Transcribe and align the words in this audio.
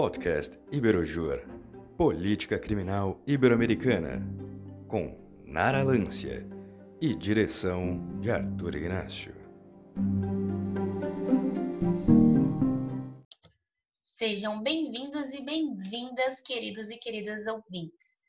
Podcast 0.00 0.56
Iberojur 0.70 1.40
Política 1.96 2.56
Criminal 2.56 3.20
Ibero-Americana 3.26 4.22
com 4.86 5.18
Nara 5.44 5.82
Lância 5.82 6.46
e 7.00 7.16
direção 7.16 8.20
de 8.20 8.30
Arthur 8.30 8.76
Ignacio. 8.76 9.34
Sejam 14.04 14.62
bem-vindos 14.62 15.32
e 15.32 15.44
bem-vindas, 15.44 16.40
queridos 16.42 16.92
e 16.92 16.96
queridas 16.96 17.48
ouvintes, 17.48 18.24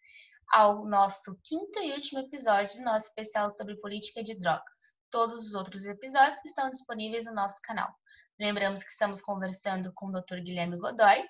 ao 0.52 0.84
nosso 0.88 1.40
quinto 1.44 1.78
e 1.78 1.92
último 1.92 2.22
episódio 2.22 2.80
do 2.80 2.84
nosso 2.84 3.10
especial 3.10 3.52
sobre 3.52 3.76
política 3.76 4.24
de 4.24 4.34
drogas. 4.40 4.96
Todos 5.12 5.46
os 5.46 5.54
outros 5.54 5.86
episódios 5.86 6.44
estão 6.44 6.72
disponíveis 6.72 7.26
no 7.26 7.34
nosso 7.36 7.62
canal. 7.62 7.94
Lembramos 8.40 8.82
que 8.82 8.90
estamos 8.90 9.22
conversando 9.22 9.92
com 9.94 10.06
o 10.06 10.12
Dr. 10.14 10.38
Guilherme 10.42 10.78
Godoy. 10.78 11.28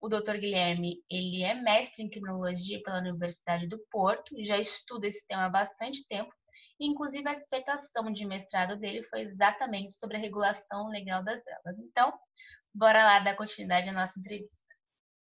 O 0.00 0.08
Dr. 0.08 0.38
Guilherme, 0.38 1.02
ele 1.10 1.42
é 1.42 1.54
mestre 1.54 2.02
em 2.02 2.08
criminologia 2.08 2.82
pela 2.82 2.98
Universidade 2.98 3.66
do 3.66 3.78
Porto, 3.90 4.34
já 4.42 4.56
estuda 4.56 5.06
esse 5.06 5.26
tema 5.26 5.44
há 5.44 5.48
bastante 5.50 6.06
tempo, 6.08 6.32
inclusive 6.80 7.28
a 7.28 7.34
dissertação 7.34 8.10
de 8.10 8.24
mestrado 8.24 8.78
dele 8.78 9.02
foi 9.04 9.20
exatamente 9.20 9.92
sobre 9.92 10.16
a 10.16 10.20
regulação 10.20 10.88
legal 10.88 11.22
das 11.22 11.44
drogas. 11.44 11.78
Então, 11.78 12.10
bora 12.74 13.04
lá 13.04 13.18
dar 13.18 13.36
continuidade 13.36 13.90
à 13.90 13.92
nossa 13.92 14.18
entrevista. 14.18 14.64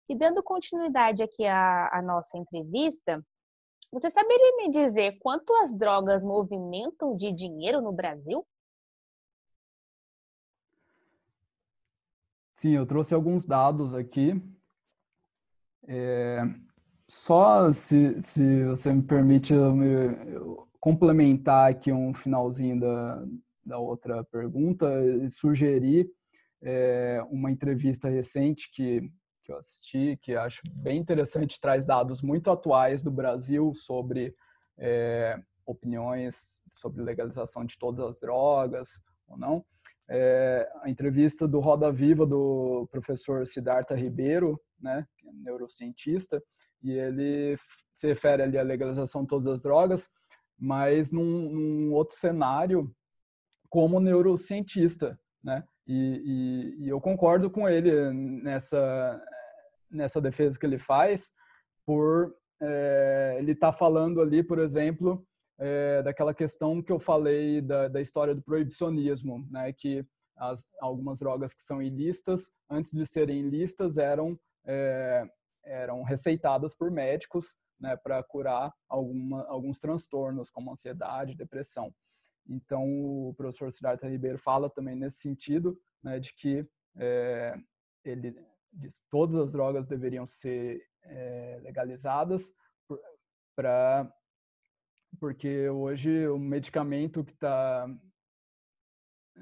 E 0.08 0.16
dando 0.16 0.40
continuidade 0.40 1.22
aqui 1.22 1.46
à, 1.46 1.88
à 1.92 2.00
nossa 2.00 2.38
entrevista, 2.38 3.24
você 3.90 4.08
saberia 4.08 4.56
me 4.56 4.70
dizer 4.70 5.18
quanto 5.18 5.52
as 5.56 5.76
drogas 5.76 6.22
movimentam 6.22 7.16
de 7.16 7.32
dinheiro 7.32 7.80
no 7.80 7.92
Brasil? 7.92 8.46
Sim, 12.58 12.72
eu 12.72 12.84
trouxe 12.84 13.14
alguns 13.14 13.44
dados 13.44 13.94
aqui. 13.94 14.34
É, 15.86 16.40
só 17.06 17.72
se, 17.72 18.20
se 18.20 18.64
você 18.64 18.92
me 18.92 19.00
permite 19.00 19.52
eu 19.52 19.72
me, 19.72 19.86
eu 20.34 20.68
complementar 20.80 21.70
aqui 21.70 21.92
um 21.92 22.12
finalzinho 22.12 22.80
da, 22.80 23.24
da 23.64 23.78
outra 23.78 24.24
pergunta 24.24 24.88
e 25.24 25.30
sugerir 25.30 26.10
é, 26.60 27.24
uma 27.30 27.48
entrevista 27.48 28.08
recente 28.08 28.68
que, 28.72 29.08
que 29.44 29.52
eu 29.52 29.58
assisti, 29.58 30.18
que 30.20 30.34
acho 30.34 30.60
bem 30.82 30.98
interessante, 30.98 31.60
traz 31.60 31.86
dados 31.86 32.22
muito 32.22 32.50
atuais 32.50 33.02
do 33.02 33.10
Brasil 33.12 33.72
sobre 33.72 34.34
é, 34.76 35.40
opiniões 35.64 36.60
sobre 36.66 37.04
legalização 37.04 37.64
de 37.64 37.78
todas 37.78 38.04
as 38.04 38.18
drogas 38.18 39.00
ou 39.28 39.38
não 39.38 39.64
é, 40.08 40.68
a 40.82 40.90
entrevista 40.90 41.46
do 41.46 41.60
Roda 41.60 41.92
Viva 41.92 42.26
do 42.26 42.88
professor 42.90 43.46
Siddhartha 43.46 43.94
Ribeiro, 43.94 44.60
né, 44.80 45.06
é 45.26 45.32
neurocientista, 45.32 46.42
e 46.82 46.92
ele 46.92 47.56
se 47.92 48.06
refere 48.06 48.42
ali 48.42 48.56
à 48.56 48.62
legalização 48.62 49.22
de 49.22 49.28
todas 49.28 49.46
as 49.46 49.62
drogas, 49.62 50.08
mas 50.58 51.12
num, 51.12 51.50
num 51.50 51.92
outro 51.92 52.16
cenário 52.16 52.90
como 53.68 54.00
neurocientista, 54.00 55.18
né? 55.42 55.62
E, 55.86 56.74
e, 56.80 56.84
e, 56.84 56.88
eu 56.88 57.00
concordo 57.00 57.50
com 57.50 57.68
ele 57.68 58.12
nessa 58.12 59.22
nessa 59.90 60.20
defesa 60.20 60.58
que 60.58 60.66
ele 60.66 60.78
faz, 60.78 61.32
por 61.86 62.34
é, 62.60 63.36
ele 63.38 63.52
estar 63.52 63.72
tá 63.72 63.78
falando 63.78 64.20
ali, 64.20 64.42
por 64.42 64.58
exemplo, 64.58 65.26
é, 65.58 66.02
daquela 66.02 66.32
questão 66.32 66.82
que 66.82 66.92
eu 66.92 66.98
falei 66.98 67.60
da, 67.60 67.88
da 67.88 68.00
história 68.00 68.34
do 68.34 68.42
proibicionismo, 68.42 69.46
né? 69.50 69.72
Que 69.72 70.06
as, 70.36 70.68
algumas 70.80 71.18
drogas 71.18 71.52
que 71.52 71.62
são 71.62 71.82
ilícitas, 71.82 72.52
antes 72.70 72.92
de 72.92 73.04
serem 73.04 73.40
ilícitas, 73.40 73.98
eram, 73.98 74.38
é, 74.64 75.28
eram 75.64 76.02
receitadas 76.02 76.74
por 76.74 76.90
médicos 76.90 77.56
né, 77.80 77.96
para 77.96 78.22
curar 78.22 78.72
alguma, 78.88 79.44
alguns 79.46 79.78
transtornos, 79.80 80.50
como 80.50 80.70
ansiedade, 80.70 81.34
depressão. 81.34 81.94
Então, 82.48 82.84
o 82.84 83.34
professor 83.34 83.70
Siddhartha 83.70 84.08
Ribeiro 84.08 84.38
fala 84.38 84.70
também 84.70 84.96
nesse 84.96 85.18
sentido, 85.18 85.78
né, 86.02 86.18
de 86.18 86.32
que 86.34 86.66
é, 86.96 87.54
ele 88.04 88.34
diz, 88.72 89.00
todas 89.10 89.34
as 89.34 89.52
drogas 89.52 89.86
deveriam 89.86 90.26
ser 90.26 90.82
é, 91.04 91.58
legalizadas 91.62 92.52
para 93.54 94.10
porque 95.18 95.68
hoje 95.68 96.28
o 96.28 96.38
medicamento 96.38 97.24
que 97.24 97.32
está 97.32 97.88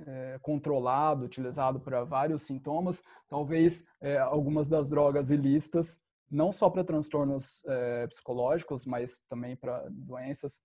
é, 0.07 0.39
controlado, 0.43 1.25
utilizado 1.25 1.81
para 1.81 2.05
vários 2.05 2.43
sintomas, 2.43 3.03
talvez 3.29 3.87
é, 4.01 4.19
algumas 4.19 4.69
das 4.69 4.91
drogas 4.91 5.31
ilícitas, 5.31 6.01
não 6.31 6.51
só 6.53 6.69
para 6.69 6.85
transtornos 6.85 7.65
é, 7.67 8.07
psicológicos, 8.07 8.87
mas 8.87 9.21
também 9.29 9.57
para 9.57 9.89
doenças, 9.91 10.61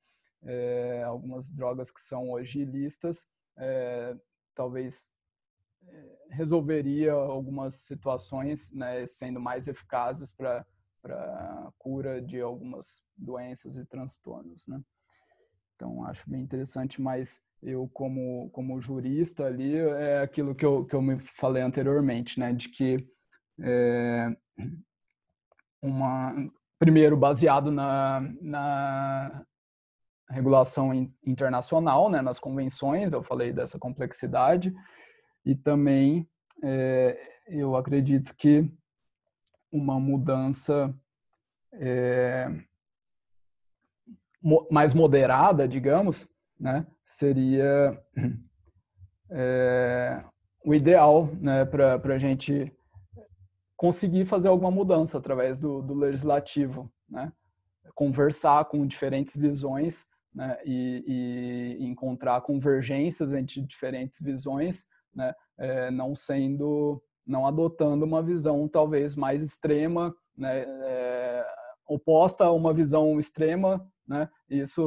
algumas 1.05 1.51
drogas 1.51 1.91
que 1.91 2.01
são 2.01 2.31
hoje 2.31 2.61
ilícitas, 2.61 3.27
talvez 4.55 5.11
resolveria 6.31 7.13
algumas 7.13 7.75
situações, 7.75 8.71
né, 8.71 9.05
sendo 9.05 9.39
mais 9.39 9.67
eficazes 9.67 10.33
para 10.33 10.66
para 11.01 11.73
cura 11.79 12.21
de 12.21 12.39
algumas 12.39 13.03
doenças 13.17 13.75
e 13.75 13.83
transtornos, 13.85 14.67
né? 14.67 14.81
Então 15.81 16.06
acho 16.06 16.30
bem 16.30 16.44
interessante, 16.44 17.02
mas 17.02 17.42
eu 17.59 17.90
como 17.92 18.52
como 18.52 18.80
jurista 18.80 19.46
ali 19.47 19.75
é 19.75 20.22
aquilo 20.22 20.53
que 20.53 20.64
eu 20.64 20.86
que 20.86 20.96
eu 20.96 21.02
me 21.02 21.18
falei 21.18 21.64
anteriormente, 21.64 22.40
né? 22.40 22.53
De 22.53 22.69
que 22.69 23.03
é, 23.59 24.30
uma 25.81 26.36
primeiro 26.78 27.18
baseado 27.18 27.72
na, 27.72 28.22
na 28.40 29.44
regulação 30.30 30.94
internacional, 31.25 32.12
né? 32.12 32.22
Nas 32.22 32.40
convenções, 32.40 33.12
eu 33.12 33.24
falei 33.24 33.52
dessa 33.52 33.80
complexidade 33.80 34.72
e 35.44 35.56
também 35.56 36.30
é, 36.63 37.19
eu 37.48 37.75
acredito 37.75 38.36
que 38.38 38.72
uma 39.72 40.00
mudança 40.00 40.94
é, 41.74 42.48
mais 44.72 44.94
moderada, 44.94 45.68
digamos, 45.68 46.28
né, 46.59 46.85
seria 47.03 48.02
é, 49.29 50.24
o 50.66 50.74
ideal 50.74 51.29
né, 51.40 51.66
para 51.66 52.13
a 52.13 52.18
gente 52.18 52.72
conseguir 53.81 54.25
fazer 54.25 54.47
alguma 54.47 54.69
mudança 54.69 55.18
através 55.18 55.57
do, 55.57 55.81
do 55.81 55.96
legislativo, 55.96 56.91
né? 57.09 57.34
conversar 57.96 58.66
com 58.66 58.85
diferentes 58.85 59.35
visões 59.35 60.06
né? 60.34 60.56
e, 60.63 61.78
e, 61.80 61.85
encontrar 61.88 62.41
convergências 62.41 63.34
entre 63.34 63.59
diferentes 63.62 64.22
visões, 64.22 64.85
né? 65.13 65.34
É, 65.57 65.90
não 65.90 66.16
sendo 66.16 67.01
não 67.25 67.47
adotando 67.47 68.06
uma 68.06 68.22
visão 68.22 68.68
talvez 68.68 69.16
mais 69.16 69.41
extrema, 69.41 70.13
né, 70.35 70.63
é, 70.63 71.46
oposta 71.88 72.46
a 72.46 72.51
uma 72.51 72.74
visão 72.74 73.19
extrema, 73.19 73.84
né, 74.11 74.29
isso 74.49 74.81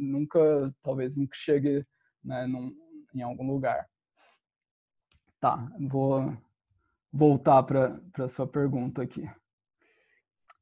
nunca, 0.00 0.38
talvez 0.80 1.16
nunca 1.16 1.34
chegue 1.34 1.84
né, 2.22 2.46
num, 2.46 2.72
em 3.14 3.22
algum 3.22 3.46
lugar. 3.50 3.88
Tá, 5.40 5.68
vou 5.80 6.36
voltar 7.12 7.62
para 7.64 8.00
a 8.18 8.28
sua 8.28 8.46
pergunta 8.46 9.02
aqui. 9.02 9.28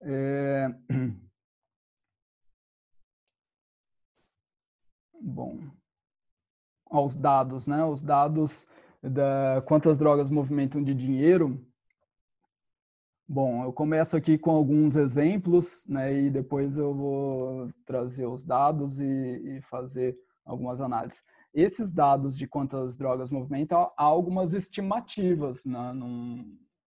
É... 0.01 0.69
Bom, 5.21 5.59
aos 6.91 7.17
dados, 7.17 7.67
né? 7.67 7.85
Os 7.85 8.03
dados 8.03 8.67
da 9.03 9.63
quantas 9.67 9.99
drogas 9.99 10.31
movimentam 10.31 10.83
de 10.83 10.95
dinheiro. 10.95 11.66
Bom, 13.29 13.65
eu 13.65 13.73
começo 13.73 14.17
aqui 14.17 14.39
com 14.39 14.53
alguns 14.53 14.95
exemplos, 14.95 15.85
né, 15.89 16.15
e 16.15 16.31
depois 16.31 16.79
eu 16.79 16.95
vou 16.95 17.73
trazer 17.85 18.25
os 18.25 18.45
dados 18.45 19.01
e, 19.01 19.05
e 19.05 19.61
fazer 19.63 20.17
algumas 20.45 20.81
análises. 20.81 21.25
Esses 21.53 21.93
dados 21.93 22.39
de 22.39 22.47
quantas 22.47 22.97
drogas 22.97 23.33
movimentam, 23.33 23.91
há 23.97 24.05
algumas 24.05 24.55
estimativas, 24.55 25.65
né, 25.65 25.93
não, 25.93 26.47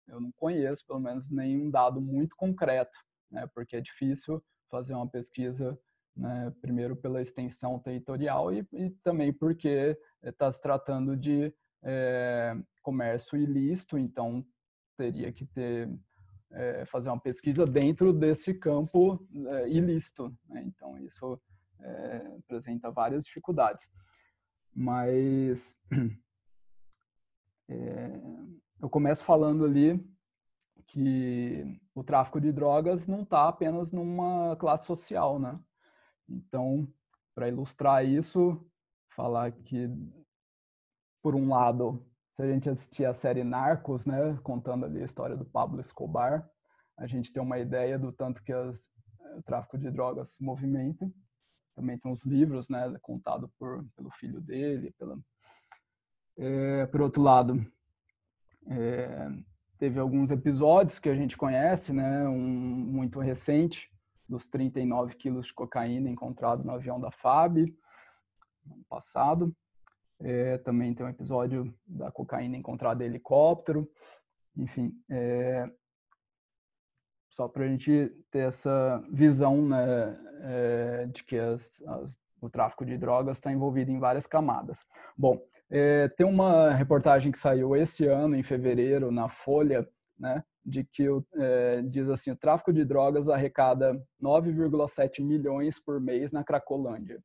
eu 0.07 0.19
não 0.19 0.31
conheço, 0.31 0.83
pelo 0.87 0.99
menos, 0.99 1.29
nenhum 1.29 1.69
dado 1.69 2.01
muito 2.01 2.35
concreto, 2.35 2.97
né, 3.29 3.47
porque 3.53 3.75
é 3.75 3.81
difícil 3.81 4.43
fazer 4.71 4.95
uma 4.95 5.07
pesquisa, 5.07 5.77
né, 6.17 6.51
primeiro 6.59 6.95
pela 6.95 7.21
extensão 7.21 7.77
territorial 7.77 8.51
e, 8.51 8.67
e 8.73 8.89
também 9.03 9.31
porque 9.31 9.95
está 10.23 10.51
se 10.51 10.59
tratando 10.63 11.15
de 11.15 11.53
é, 11.83 12.55
comércio 12.81 13.37
ilícito, 13.37 13.99
então 13.99 14.43
teria 14.97 15.31
que 15.31 15.45
ter 15.45 15.89
é, 16.53 16.85
fazer 16.85 17.09
uma 17.09 17.19
pesquisa 17.19 17.65
dentro 17.65 18.13
desse 18.13 18.53
campo 18.53 19.27
é, 19.47 19.69
ilícito. 19.69 20.35
Né? 20.47 20.63
Então 20.65 20.97
isso 20.99 21.39
apresenta 22.39 22.89
várias 22.89 23.25
dificuldades. 23.25 23.89
Mas 24.73 25.77
eu 28.81 28.89
começo 28.89 29.25
falando 29.25 29.65
ali 29.65 30.01
que 30.87 31.79
o 31.95 32.03
tráfico 32.03 32.39
de 32.39 32.51
drogas 32.51 33.07
não 33.07 33.23
está 33.23 33.49
apenas 33.49 33.91
numa 33.91 34.55
classe 34.57 34.85
social, 34.85 35.39
né? 35.39 35.59
Então, 36.29 36.87
para 37.35 37.47
ilustrar 37.47 38.05
isso, 38.05 38.63
falar 39.09 39.51
que, 39.51 39.89
por 41.21 41.35
um 41.35 41.49
lado, 41.49 42.05
se 42.33 42.41
a 42.41 42.47
gente 42.47 42.69
assistir 42.69 43.05
a 43.05 43.13
série 43.13 43.43
Narcos, 43.43 44.05
né, 44.05 44.37
contando 44.43 44.85
ali 44.85 45.01
a 45.01 45.05
história 45.05 45.37
do 45.37 45.45
Pablo 45.45 45.79
Escobar, 45.79 46.49
a 46.97 47.07
gente 47.07 47.31
tem 47.31 47.41
uma 47.41 47.59
ideia 47.59 47.97
do 47.97 48.11
tanto 48.11 48.43
que 48.43 48.51
as, 48.51 48.89
o 49.37 49.43
tráfico 49.43 49.77
de 49.77 49.89
drogas 49.91 50.33
se 50.33 50.43
movimenta. 50.43 51.09
Também 51.75 51.97
tem 51.97 52.11
os 52.11 52.25
livros, 52.25 52.69
né, 52.69 52.91
contado 53.01 53.51
por 53.57 53.85
pelo 53.95 54.09
filho 54.11 54.41
dele, 54.41 54.93
pela 54.97 55.17
é, 56.35 56.87
por 56.87 57.01
outro 57.01 57.21
lado, 57.21 57.63
é, 58.67 59.29
teve 59.77 59.99
alguns 59.99 60.31
episódios 60.31 60.97
que 60.97 61.09
a 61.09 61.15
gente 61.15 61.37
conhece, 61.37 61.93
né, 61.93 62.27
um 62.27 62.39
muito 62.39 63.19
recente 63.19 63.91
dos 64.27 64.47
39 64.47 65.15
quilos 65.15 65.47
de 65.47 65.53
cocaína 65.53 66.09
encontrados 66.09 66.65
no 66.65 66.71
avião 66.71 66.99
da 66.99 67.11
FAB 67.11 67.75
no 68.65 68.83
passado. 68.89 69.55
É, 70.23 70.57
também 70.59 70.93
tem 70.93 71.05
um 71.05 71.09
episódio 71.09 71.73
da 71.85 72.11
cocaína 72.11 72.55
encontrada 72.55 73.03
em 73.03 73.07
helicóptero. 73.07 73.89
Enfim, 74.55 74.93
é, 75.09 75.69
só 77.29 77.47
para 77.47 77.65
a 77.65 77.67
gente 77.67 78.09
ter 78.31 78.47
essa 78.47 79.03
visão 79.11 79.67
né, 79.67 80.17
é, 80.41 81.05
de 81.07 81.23
que 81.23 81.37
as, 81.37 81.81
as, 81.81 82.19
o 82.39 82.49
tráfico 82.49 82.85
de 82.85 82.97
drogas 82.97 83.37
está 83.37 83.51
envolvido 83.51 83.91
em 83.91 83.99
várias 83.99 84.27
camadas. 84.27 84.85
Bom, 85.17 85.41
é, 85.69 86.07
tem 86.09 86.25
uma 86.25 86.71
reportagem 86.71 87.31
que 87.31 87.37
saiu 87.37 87.75
esse 87.75 88.05
ano, 88.05 88.35
em 88.35 88.43
fevereiro, 88.43 89.11
na 89.11 89.27
Folha, 89.27 89.87
né, 90.17 90.43
de 90.63 90.83
que 90.83 91.05
é, 91.35 91.81
diz 91.81 92.07
assim, 92.07 92.31
o 92.31 92.35
tráfico 92.35 92.71
de 92.71 92.85
drogas 92.85 93.27
arrecada 93.27 93.99
9,7 94.21 95.25
milhões 95.25 95.79
por 95.79 95.99
mês 95.99 96.31
na 96.31 96.43
Cracolândia. 96.43 97.21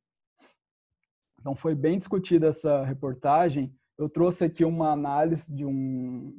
Então 1.39 1.55
foi 1.55 1.73
bem 1.73 1.97
discutida 1.97 2.47
essa 2.47 2.83
reportagem. 2.83 3.73
Eu 3.97 4.09
trouxe 4.09 4.43
aqui 4.43 4.65
uma 4.65 4.91
análise 4.91 5.53
de 5.53 5.65
um 5.65 6.33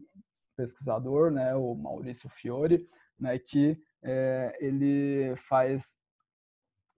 pesquisador, 0.57 1.31
né, 1.31 1.55
o 1.55 1.75
Maurício 1.75 2.29
Fiore, 2.29 2.87
né, 3.19 3.39
que 3.39 3.81
é, 4.03 4.57
ele 4.61 5.35
faz 5.37 5.97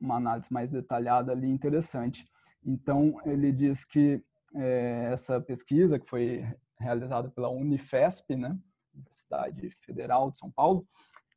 uma 0.00 0.16
análise 0.16 0.52
mais 0.52 0.70
detalhada 0.70 1.32
ali, 1.32 1.49
interessante. 1.49 2.28
Então 2.64 3.20
ele 3.25 3.52
diz 3.52 3.84
que 3.84 4.22
é, 4.54 5.10
essa 5.12 5.40
pesquisa 5.40 5.99
que 5.99 6.08
foi 6.08 6.44
realizada 6.78 7.31
pela 7.31 7.49
Unifesp, 7.49 8.34
né, 8.34 8.58
Universidade 8.94 9.70
Federal 9.70 10.31
de 10.31 10.38
São 10.38 10.50
Paulo, 10.50 10.84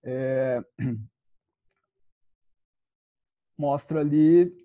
é, 0.04 0.64
mostra 3.58 4.02
ali 4.02 4.65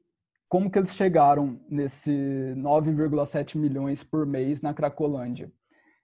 como 0.50 0.68
que 0.68 0.80
eles 0.80 0.96
chegaram 0.96 1.60
nesse 1.68 2.10
9,7 2.56 3.56
milhões 3.56 4.02
por 4.02 4.26
mês 4.26 4.60
na 4.60 4.74
Cracolândia. 4.74 5.50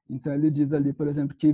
Então 0.08 0.32
ele 0.32 0.52
diz 0.52 0.72
ali, 0.72 0.92
por 0.92 1.08
exemplo, 1.08 1.36
que 1.36 1.52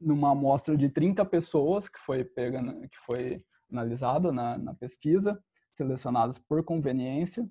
numa 0.00 0.32
amostra 0.32 0.76
de 0.76 0.90
30 0.90 1.24
pessoas 1.26 1.88
que 1.88 1.98
foi 2.00 2.24
pega, 2.24 2.60
que 2.88 2.98
foi 3.06 3.44
analisada 3.70 4.32
na, 4.32 4.58
na 4.58 4.74
pesquisa, 4.74 5.40
selecionadas 5.72 6.36
por 6.36 6.64
conveniência, 6.64 7.48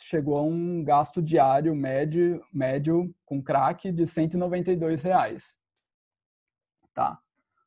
chegou 0.00 0.38
a 0.38 0.42
um 0.42 0.82
gasto 0.82 1.20
diário 1.20 1.74
médio, 1.74 2.42
médio 2.50 3.14
com 3.26 3.42
crack 3.42 3.92
de 3.92 4.06
192 4.06 5.02
reais. 5.02 5.58
Tá. 6.94 7.20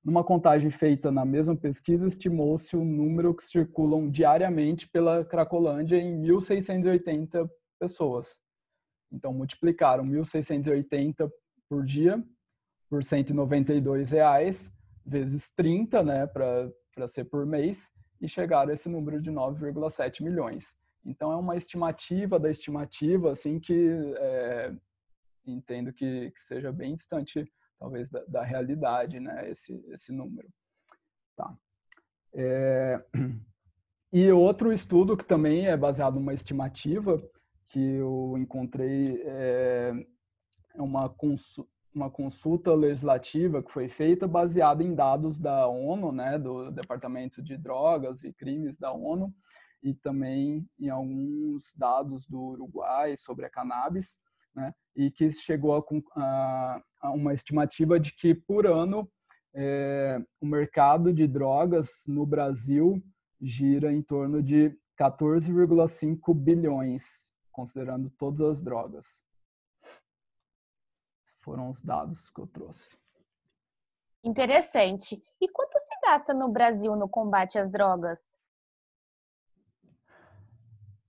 Numa 0.06 0.24
contagem 0.24 0.70
feita 0.70 1.12
na 1.12 1.26
mesma 1.26 1.56
pesquisa, 1.56 2.06
estimou-se 2.06 2.78
o 2.78 2.86
número 2.86 3.34
que 3.34 3.42
circulam 3.42 4.08
diariamente 4.08 4.88
pela 4.88 5.26
Cracolândia 5.26 5.98
em 5.98 6.22
1.680 6.22 7.50
pessoas. 7.80 8.40
Então, 9.12 9.34
multiplicaram 9.34 10.06
1.680 10.06 11.28
por 11.68 11.84
dia 11.84 12.24
por 12.88 13.04
192 13.04 14.12
reais 14.12 14.72
vezes 15.04 15.52
30, 15.52 16.04
né, 16.04 16.28
para 16.28 17.08
ser 17.08 17.26
por 17.26 17.44
mês, 17.44 17.92
e 18.22 18.30
chegaram 18.30 18.70
a 18.70 18.74
esse 18.74 18.88
número 18.88 19.20
de 19.20 19.32
9,7 19.32 20.24
milhões. 20.24 20.76
Então, 21.04 21.32
é 21.32 21.36
uma 21.36 21.58
estimativa 21.58 22.40
da 22.40 22.52
estimativa, 22.52 23.32
assim, 23.32 23.60
que 23.60 23.90
é, 24.18 24.72
entendo 25.48 25.92
que, 25.92 26.30
que 26.30 26.40
seja 26.40 26.72
bem 26.72 26.94
distante 26.94 27.52
talvez 27.80 28.10
da, 28.10 28.24
da 28.26 28.44
realidade, 28.44 29.20
né, 29.20 29.50
esse, 29.50 29.74
esse 29.90 30.12
número. 30.12 30.48
Tá. 31.36 31.56
É, 32.34 33.04
e 34.12 34.32
outro 34.32 34.72
estudo 34.72 35.18
que 35.18 35.26
também 35.26 35.68
é 35.68 35.78
baseado 35.78 36.16
numa 36.16 36.34
estimativa 36.34 37.22
que 37.68 37.80
eu 37.80 38.36
encontrei 38.38 39.22
é, 39.26 39.94
uma, 40.76 41.14
uma 41.94 42.10
consulta 42.10 42.74
legislativa 42.74 43.64
que 43.64 43.72
foi 43.72 43.88
feita 43.88 44.28
baseada 44.28 44.84
em 44.84 44.94
dados 44.94 45.40
da 45.40 45.68
ONU, 45.68 46.12
né, 46.12 46.38
do 46.38 46.72
Departamento 46.72 47.42
de 47.42 47.58
Drogas 47.58 48.24
e 48.24 48.34
Crimes 48.34 48.78
da 48.78 48.92
ONU, 48.92 49.34
e 49.82 49.94
também 49.94 50.68
em 50.80 50.90
alguns 50.90 51.74
dados 51.76 52.26
do 52.26 52.40
Uruguai 52.40 53.16
sobre 53.16 53.46
a 53.46 53.50
cannabis, 53.50 54.20
né, 54.54 54.74
e 54.96 55.12
que 55.12 55.32
chegou 55.32 55.76
a, 55.76 55.80
a 56.20 56.82
uma 57.12 57.34
estimativa 57.34 58.00
de 58.00 58.14
que 58.14 58.34
por 58.34 58.66
ano 58.66 59.10
é, 59.54 60.20
o 60.42 60.46
mercado 60.46 61.14
de 61.14 61.28
drogas 61.28 62.04
no 62.08 62.26
Brasil 62.26 63.02
gira 63.42 63.92
em 63.94 64.02
torno 64.02 64.44
de 64.44 64.78
14,5 65.00 66.34
bilhões, 66.34 67.34
considerando 67.52 68.10
todas 68.10 68.42
as 68.42 68.62
drogas. 68.62 69.24
Foram 71.42 71.70
os 71.70 71.82
dados 71.82 72.30
que 72.30 72.42
eu 72.42 72.48
trouxe. 72.48 72.98
Interessante. 74.24 75.24
E 75.40 75.48
quanto 75.48 75.78
se 75.80 76.00
gasta 76.04 76.34
no 76.34 76.50
Brasil 76.50 76.96
no 76.96 77.08
combate 77.08 77.60
às 77.60 77.70
drogas? 77.70 78.20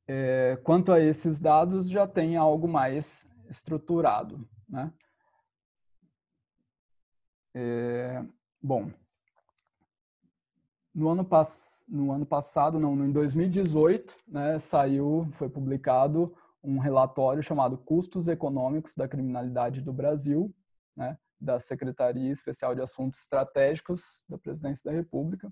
É, 0.06 0.56
quanto 0.62 0.92
a 0.92 1.00
esses 1.00 1.40
dados, 1.40 1.88
já 1.88 2.06
tem 2.06 2.36
algo 2.36 2.68
mais 2.68 3.26
estruturado. 3.48 4.46
Né? 4.68 4.92
É, 7.58 8.22
bom, 8.62 8.90
no 10.94 11.08
ano, 11.08 11.24
pass 11.24 11.86
no 11.88 12.12
ano 12.12 12.26
passado, 12.26 12.78
não, 12.78 12.94
em 13.02 13.10
2018, 13.10 14.14
né, 14.28 14.58
saiu, 14.58 15.26
foi 15.32 15.48
publicado 15.48 16.36
um 16.62 16.76
relatório 16.76 17.42
chamado 17.42 17.78
Custos 17.78 18.28
Econômicos 18.28 18.94
da 18.94 19.08
Criminalidade 19.08 19.80
do 19.80 19.90
Brasil, 19.90 20.54
né, 20.94 21.16
da 21.40 21.58
Secretaria 21.58 22.30
Especial 22.30 22.74
de 22.74 22.82
Assuntos 22.82 23.20
Estratégicos 23.20 24.22
da 24.28 24.36
Presidência 24.36 24.90
da 24.90 24.94
República, 24.94 25.50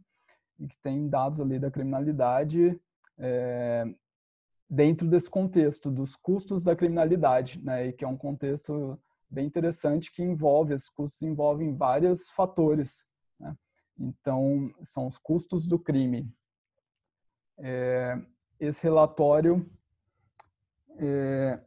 e 0.59 0.69
que 0.69 0.77
tem 0.83 1.09
dados 1.09 1.41
ali 1.41 1.59
da 1.59 1.71
criminalidade 1.71 2.79
é, 3.17 3.87
dentro 4.69 5.09
desse 5.09 5.31
contexto 5.31 5.91
dos 5.91 6.17
custos 6.17 6.63
da 6.63 6.77
criminalidade, 6.77 7.65
né, 7.65 7.87
e 7.87 7.93
que 7.95 8.05
é 8.05 8.09
um 8.09 8.17
contexto 8.19 9.01
bem 9.31 9.47
interessante 9.47 10.13
que 10.13 10.23
envolve, 10.23 10.75
esses 10.75 10.89
custos 10.89 11.23
envolvem 11.23 11.75
vários 11.75 12.29
fatores. 12.31 13.07
Né? 13.39 13.57
Então, 13.99 14.73
são 14.83 15.07
os 15.07 15.19
custos 15.19 15.67
do 15.67 15.79
crime. 15.79 16.33
É, 17.59 18.21
esse 18.59 18.83
relatório 18.83 19.71
é, 20.99 21.61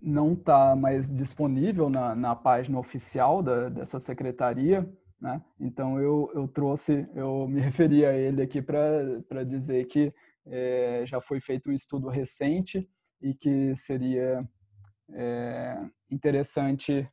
não 0.00 0.32
está 0.32 0.74
mais 0.74 1.10
disponível 1.10 1.88
na, 1.88 2.14
na 2.14 2.34
página 2.34 2.78
oficial 2.78 3.42
da, 3.42 3.68
dessa 3.68 4.00
secretaria, 4.00 4.90
né? 5.20 5.40
Então 5.60 6.00
eu, 6.00 6.28
eu 6.34 6.48
trouxe, 6.48 7.08
eu 7.14 7.46
me 7.46 7.60
referi 7.60 8.04
a 8.04 8.12
ele 8.12 8.42
aqui 8.42 8.60
para 8.60 9.44
dizer 9.46 9.86
que 9.86 10.12
é, 10.44 11.04
já 11.06 11.20
foi 11.20 11.38
feito 11.38 11.70
um 11.70 11.72
estudo 11.72 12.08
recente 12.08 12.90
e 13.22 13.34
que 13.34 13.74
seria 13.76 14.46
é, 15.10 15.78
interessante 16.10 17.08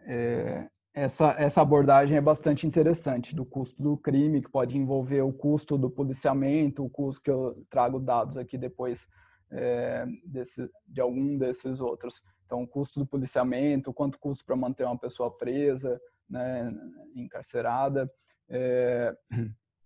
é, 0.00 0.68
essa, 0.94 1.34
essa 1.38 1.60
abordagem 1.60 2.16
é 2.16 2.20
bastante 2.20 2.66
interessante 2.66 3.34
do 3.36 3.44
custo 3.44 3.82
do 3.82 3.98
crime, 3.98 4.40
que 4.40 4.50
pode 4.50 4.78
envolver 4.78 5.20
o 5.20 5.32
custo 5.32 5.76
do 5.76 5.90
policiamento, 5.90 6.84
o 6.84 6.88
custo 6.88 7.22
que 7.22 7.30
eu 7.30 7.66
trago 7.68 8.00
dados 8.00 8.38
aqui 8.38 8.56
depois 8.56 9.06
é, 9.50 10.06
desse, 10.24 10.70
de 10.86 11.00
algum 11.00 11.36
desses 11.36 11.80
outros. 11.80 12.22
Então, 12.46 12.62
o 12.62 12.66
custo 12.66 12.98
do 12.98 13.06
policiamento, 13.06 13.92
quanto 13.92 14.18
custa 14.18 14.44
para 14.46 14.56
manter 14.56 14.84
uma 14.84 14.98
pessoa 14.98 15.30
presa, 15.36 16.00
né, 16.30 16.72
encarcerada, 17.14 18.10
é, 18.48 19.14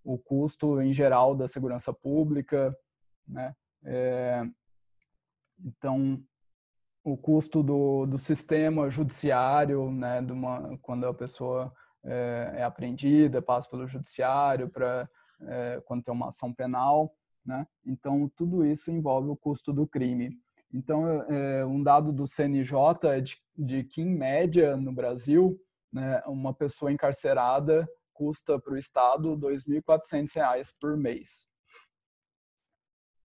o 0.03 0.17
custo 0.17 0.81
em 0.81 0.93
geral 0.93 1.35
da 1.35 1.47
segurança 1.47 1.91
pública, 1.91 2.75
né? 3.27 3.53
É, 3.83 4.43
então, 5.63 6.23
o 7.03 7.17
custo 7.17 7.63
do, 7.63 8.05
do 8.05 8.17
sistema 8.17 8.89
judiciário, 8.89 9.91
né, 9.91 10.21
de 10.21 10.31
uma, 10.31 10.77
quando 10.81 11.05
a 11.05 11.13
pessoa 11.13 11.73
é, 12.03 12.53
é 12.57 12.63
apreendida, 12.63 13.41
passa 13.41 13.69
pelo 13.69 13.87
judiciário 13.87 14.69
para 14.69 15.09
é, 15.41 15.81
quando 15.85 16.03
tem 16.03 16.13
uma 16.13 16.27
ação 16.27 16.53
penal, 16.53 17.15
né? 17.43 17.65
Então 17.83 18.31
tudo 18.35 18.63
isso 18.63 18.91
envolve 18.91 19.29
o 19.29 19.35
custo 19.35 19.73
do 19.73 19.87
crime. 19.87 20.37
Então 20.71 21.07
é, 21.23 21.65
um 21.65 21.81
dado 21.81 22.11
do 22.11 22.27
CNJ 22.27 22.75
é 23.05 23.21
de, 23.21 23.37
de 23.57 23.83
que 23.83 24.01
em 24.01 24.15
média 24.15 24.77
no 24.77 24.91
Brasil, 24.91 25.59
né, 25.91 26.21
uma 26.27 26.53
pessoa 26.53 26.91
encarcerada 26.91 27.89
custa 28.13 28.59
para 28.59 28.73
o 28.73 28.77
Estado 28.77 29.33
R$ 29.33 29.55
2.400 29.57 30.73
por 30.79 30.95
mês. 30.95 31.49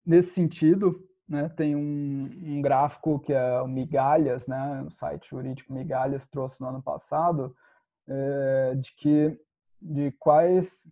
Nesse 0.03 0.31
sentido, 0.31 1.07
né, 1.29 1.47
tem 1.47 1.75
um, 1.75 2.27
um, 2.43 2.61
gráfico 2.61 3.19
que 3.19 3.31
é 3.31 3.61
o 3.61 3.67
Migalhas, 3.67 4.47
né, 4.47 4.83
o 4.85 4.89
site 4.89 5.29
jurídico 5.29 5.71
Migalhas 5.71 6.25
trouxe 6.25 6.59
no 6.59 6.67
ano 6.67 6.81
passado, 6.81 7.55
é, 8.07 8.73
de 8.75 8.91
que 8.95 9.39
de 9.81 10.11
quais 10.13 10.85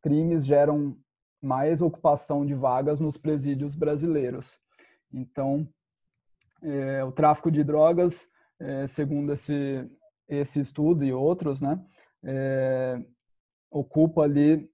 crimes 0.00 0.46
geram 0.46 0.96
mais 1.42 1.82
ocupação 1.82 2.46
de 2.46 2.54
vagas 2.54 3.00
nos 3.00 3.18
presídios 3.18 3.74
brasileiros. 3.74 4.58
Então, 5.12 5.68
é, 6.62 7.04
o 7.04 7.12
tráfico 7.12 7.50
de 7.50 7.62
drogas, 7.64 8.30
é, 8.58 8.86
segundo 8.86 9.32
esse 9.32 9.90
esse 10.28 10.60
estudo 10.60 11.04
e 11.04 11.12
outros, 11.12 11.60
né, 11.60 11.84
ocupa 13.68 14.22
ali 14.22 14.70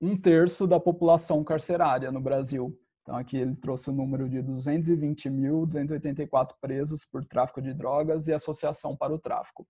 um 0.00 0.16
terço 0.16 0.66
da 0.66 0.80
população 0.80 1.44
carcerária 1.44 2.10
no 2.10 2.22
Brasil. 2.22 2.74
Então, 3.04 3.14
aqui 3.16 3.36
ele 3.36 3.54
trouxe 3.54 3.90
o 3.90 3.92
número 3.92 4.28
de 4.30 4.38
220.284 4.38 6.54
presos 6.58 7.04
por 7.04 7.22
tráfico 7.22 7.60
de 7.60 7.74
drogas 7.74 8.28
e 8.28 8.32
associação 8.32 8.96
para 8.96 9.12
o 9.12 9.18
tráfico. 9.18 9.68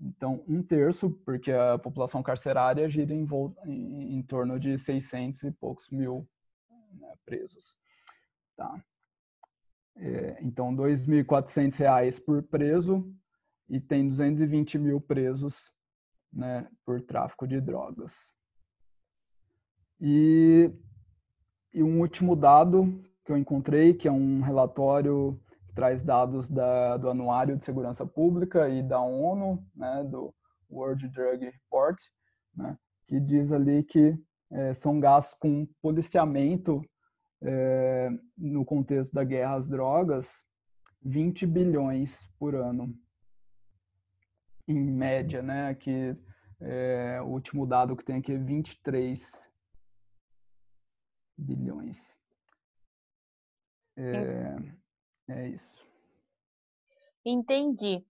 Então, 0.00 0.42
um 0.48 0.62
terço, 0.62 1.10
porque 1.26 1.52
a 1.52 1.78
população 1.78 2.22
carcerária 2.22 2.88
gira 2.88 3.12
em, 3.12 3.26
em, 3.66 4.16
em 4.16 4.22
torno 4.22 4.58
de 4.58 4.78
600 4.78 5.42
e 5.42 5.52
poucos 5.52 5.90
mil 5.90 6.26
né, 6.94 7.14
presos. 7.26 7.76
Tá. 8.56 8.82
É, 9.94 10.38
então, 10.40 10.70
R$ 10.70 10.76
2.400 10.84 12.24
por 12.24 12.42
preso 12.44 13.14
e 13.68 13.78
tem 13.78 14.08
220 14.08 14.78
mil 14.78 15.02
presos 15.02 15.70
né, 16.32 16.66
por 16.82 17.02
tráfico 17.02 17.46
de 17.46 17.60
drogas. 17.60 18.32
E 20.00 20.72
e 21.76 21.82
um 21.82 22.00
último 22.00 22.34
dado 22.34 23.04
que 23.24 23.30
eu 23.30 23.36
encontrei, 23.36 23.92
que 23.92 24.08
é 24.08 24.12
um 24.12 24.40
relatório 24.40 25.38
que 25.68 25.74
traz 25.74 26.02
dados 26.02 26.48
da, 26.48 26.96
do 26.96 27.10
Anuário 27.10 27.56
de 27.56 27.62
Segurança 27.62 28.06
Pública 28.06 28.68
e 28.68 28.82
da 28.82 29.00
ONU, 29.00 29.62
né, 29.74 30.02
do 30.04 30.34
World 30.70 31.06
Drug 31.08 31.44
Report, 31.44 31.96
né, 32.56 32.78
que 33.06 33.20
diz 33.20 33.52
ali 33.52 33.82
que 33.82 34.18
é, 34.50 34.72
são 34.72 34.98
gastos 34.98 35.38
com 35.38 35.68
policiamento 35.82 36.82
é, 37.42 38.08
no 38.38 38.64
contexto 38.64 39.12
da 39.12 39.22
guerra 39.22 39.56
às 39.56 39.68
drogas 39.68 40.46
20 41.02 41.46
bilhões 41.46 42.28
por 42.38 42.54
ano, 42.54 42.92
em 44.66 44.90
média, 44.90 45.40
né? 45.40 45.74
Que 45.74 46.16
é, 46.60 47.20
o 47.22 47.26
último 47.26 47.66
dado 47.66 47.94
que 47.96 48.04
tem 48.04 48.16
aqui 48.16 48.32
é 48.32 48.38
23 48.38 49.48
bilhões. 51.36 52.18
É, 53.96 54.56
é 55.28 55.48
isso. 55.48 55.84
Entendi. 57.24 58.04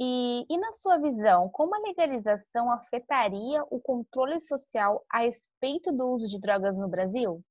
E, 0.00 0.46
e, 0.48 0.58
na 0.58 0.72
sua 0.74 0.96
visão, 0.98 1.48
como 1.48 1.74
a 1.74 1.80
legalização 1.80 2.70
afetaria 2.70 3.64
o 3.68 3.80
controle 3.80 4.40
social 4.40 5.04
a 5.10 5.20
respeito 5.20 5.92
do 5.92 6.06
uso 6.06 6.28
de 6.28 6.40
drogas 6.40 6.78
no 6.78 6.88
Brasil? 6.88 7.44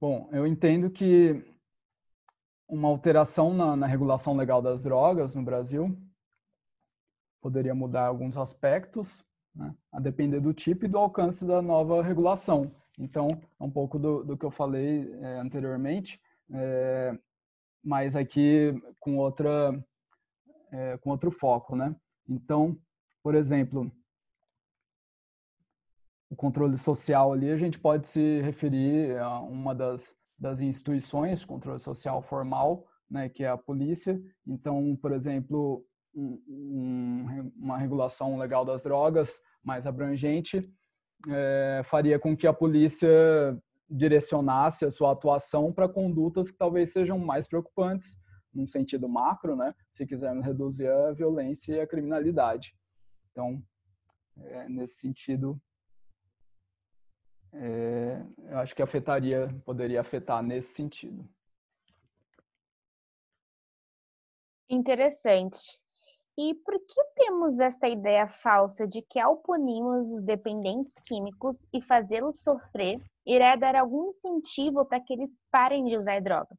Bom, 0.00 0.28
eu 0.30 0.46
entendo 0.46 0.88
que 0.88 1.44
uma 2.68 2.88
alteração 2.88 3.52
na, 3.52 3.74
na 3.74 3.86
regulação 3.86 4.36
legal 4.36 4.62
das 4.62 4.84
drogas 4.84 5.34
no 5.34 5.42
Brasil 5.42 5.98
poderia 7.40 7.74
mudar 7.74 8.06
alguns 8.06 8.36
aspectos, 8.36 9.24
né? 9.58 9.74
a 9.92 9.98
depender 10.00 10.40
do 10.40 10.54
tipo 10.54 10.84
e 10.84 10.88
do 10.88 10.96
alcance 10.96 11.44
da 11.44 11.60
nova 11.60 12.02
regulação. 12.02 12.72
Então, 12.98 13.28
é 13.60 13.64
um 13.64 13.70
pouco 13.70 13.98
do, 13.98 14.24
do 14.24 14.36
que 14.36 14.44
eu 14.44 14.50
falei 14.50 15.12
é, 15.20 15.38
anteriormente, 15.38 16.20
é, 16.50 17.18
mas 17.82 18.16
aqui 18.16 18.72
com 19.00 19.16
outra 19.16 19.84
é, 20.70 20.96
com 20.98 21.10
outro 21.10 21.30
foco, 21.30 21.74
né? 21.74 21.94
Então, 22.28 22.78
por 23.22 23.34
exemplo, 23.34 23.90
o 26.30 26.36
controle 26.36 26.76
social 26.76 27.32
ali 27.32 27.50
a 27.50 27.56
gente 27.56 27.78
pode 27.78 28.06
se 28.06 28.40
referir 28.40 29.18
a 29.18 29.40
uma 29.40 29.74
das 29.74 30.16
das 30.38 30.60
instituições, 30.60 31.44
controle 31.44 31.80
social 31.80 32.22
formal, 32.22 32.86
né, 33.10 33.28
que 33.28 33.42
é 33.42 33.48
a 33.48 33.58
polícia. 33.58 34.22
Então, 34.46 34.96
por 35.02 35.10
exemplo, 35.10 35.84
um, 36.14 36.40
um, 36.48 37.52
uma 37.56 37.76
regulação 37.76 38.38
legal 38.38 38.64
das 38.64 38.84
drogas 38.84 39.40
mais 39.62 39.86
abrangente, 39.86 40.70
é, 41.28 41.82
faria 41.84 42.18
com 42.18 42.36
que 42.36 42.46
a 42.46 42.52
polícia 42.52 43.08
direcionasse 43.90 44.84
a 44.84 44.90
sua 44.90 45.12
atuação 45.12 45.72
para 45.72 45.88
condutas 45.88 46.50
que 46.50 46.56
talvez 46.56 46.92
sejam 46.92 47.18
mais 47.18 47.46
preocupantes, 47.46 48.18
num 48.52 48.66
sentido 48.66 49.08
macro, 49.08 49.56
né? 49.56 49.74
Se 49.90 50.06
quisermos 50.06 50.44
reduzir 50.44 50.88
a 50.88 51.12
violência 51.12 51.74
e 51.74 51.80
a 51.80 51.86
criminalidade. 51.86 52.76
Então, 53.30 53.62
é, 54.36 54.68
nesse 54.68 54.96
sentido, 54.96 55.60
é, 57.52 58.22
eu 58.50 58.58
acho 58.58 58.74
que 58.74 58.82
afetaria, 58.82 59.48
poderia 59.64 60.00
afetar 60.00 60.42
nesse 60.42 60.74
sentido. 60.74 61.28
Interessante. 64.68 65.80
E 66.40 66.54
por 66.54 66.78
que 66.78 67.04
temos 67.16 67.58
esta 67.58 67.88
ideia 67.88 68.28
falsa 68.28 68.86
de 68.86 69.02
que 69.02 69.18
ao 69.18 69.38
punirmos 69.38 70.08
os 70.12 70.22
dependentes 70.22 70.94
químicos 71.00 71.66
e 71.74 71.82
fazê-los 71.82 72.44
sofrer, 72.44 73.02
irá 73.26 73.56
dar 73.56 73.74
algum 73.74 74.10
incentivo 74.10 74.84
para 74.84 75.00
que 75.00 75.14
eles 75.14 75.30
parem 75.50 75.84
de 75.84 75.96
usar 75.96 76.22
drogas? 76.22 76.56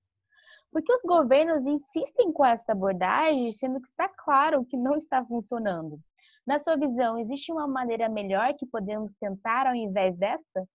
Porque 0.70 0.92
os 0.92 1.02
governos 1.04 1.66
insistem 1.66 2.30
com 2.34 2.44
essa 2.44 2.74
abordagem, 2.74 3.50
sendo 3.54 3.80
que 3.80 3.88
está 3.88 4.10
claro 4.10 4.66
que 4.66 4.76
não 4.76 4.98
está 4.98 5.26
funcionando. 5.26 5.98
Na 6.46 6.60
sua 6.60 6.76
visão, 6.76 7.18
existe 7.18 7.50
uma 7.50 7.66
maneira 7.66 8.10
melhor 8.10 8.54
que 8.56 8.66
podemos 8.66 9.14
tentar 9.14 9.66
ao 9.66 9.76
invés 9.76 10.14
desta? 10.18 10.68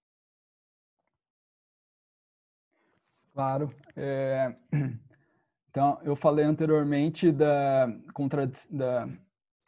Claro. 3.35 3.71
É... 3.97 4.57
Então, 5.75 5.99
eu 6.05 6.15
falei 6.15 6.45
anteriormente 6.45 7.33
da, 7.33 7.93
contra, 8.13 8.49
da 8.71 9.09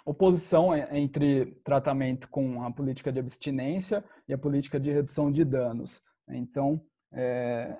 oposição 0.04 0.72
entre 0.72 1.46
tratamento 1.64 2.28
com 2.28 2.62
a 2.62 2.70
política 2.70 3.10
de 3.10 3.18
abstinência 3.18 4.04
e 4.28 4.32
a 4.32 4.38
política 4.38 4.78
de 4.78 4.92
redução 4.92 5.32
de 5.32 5.44
danos. 5.44 6.00
Então, 6.28 6.80
é, 7.12 7.76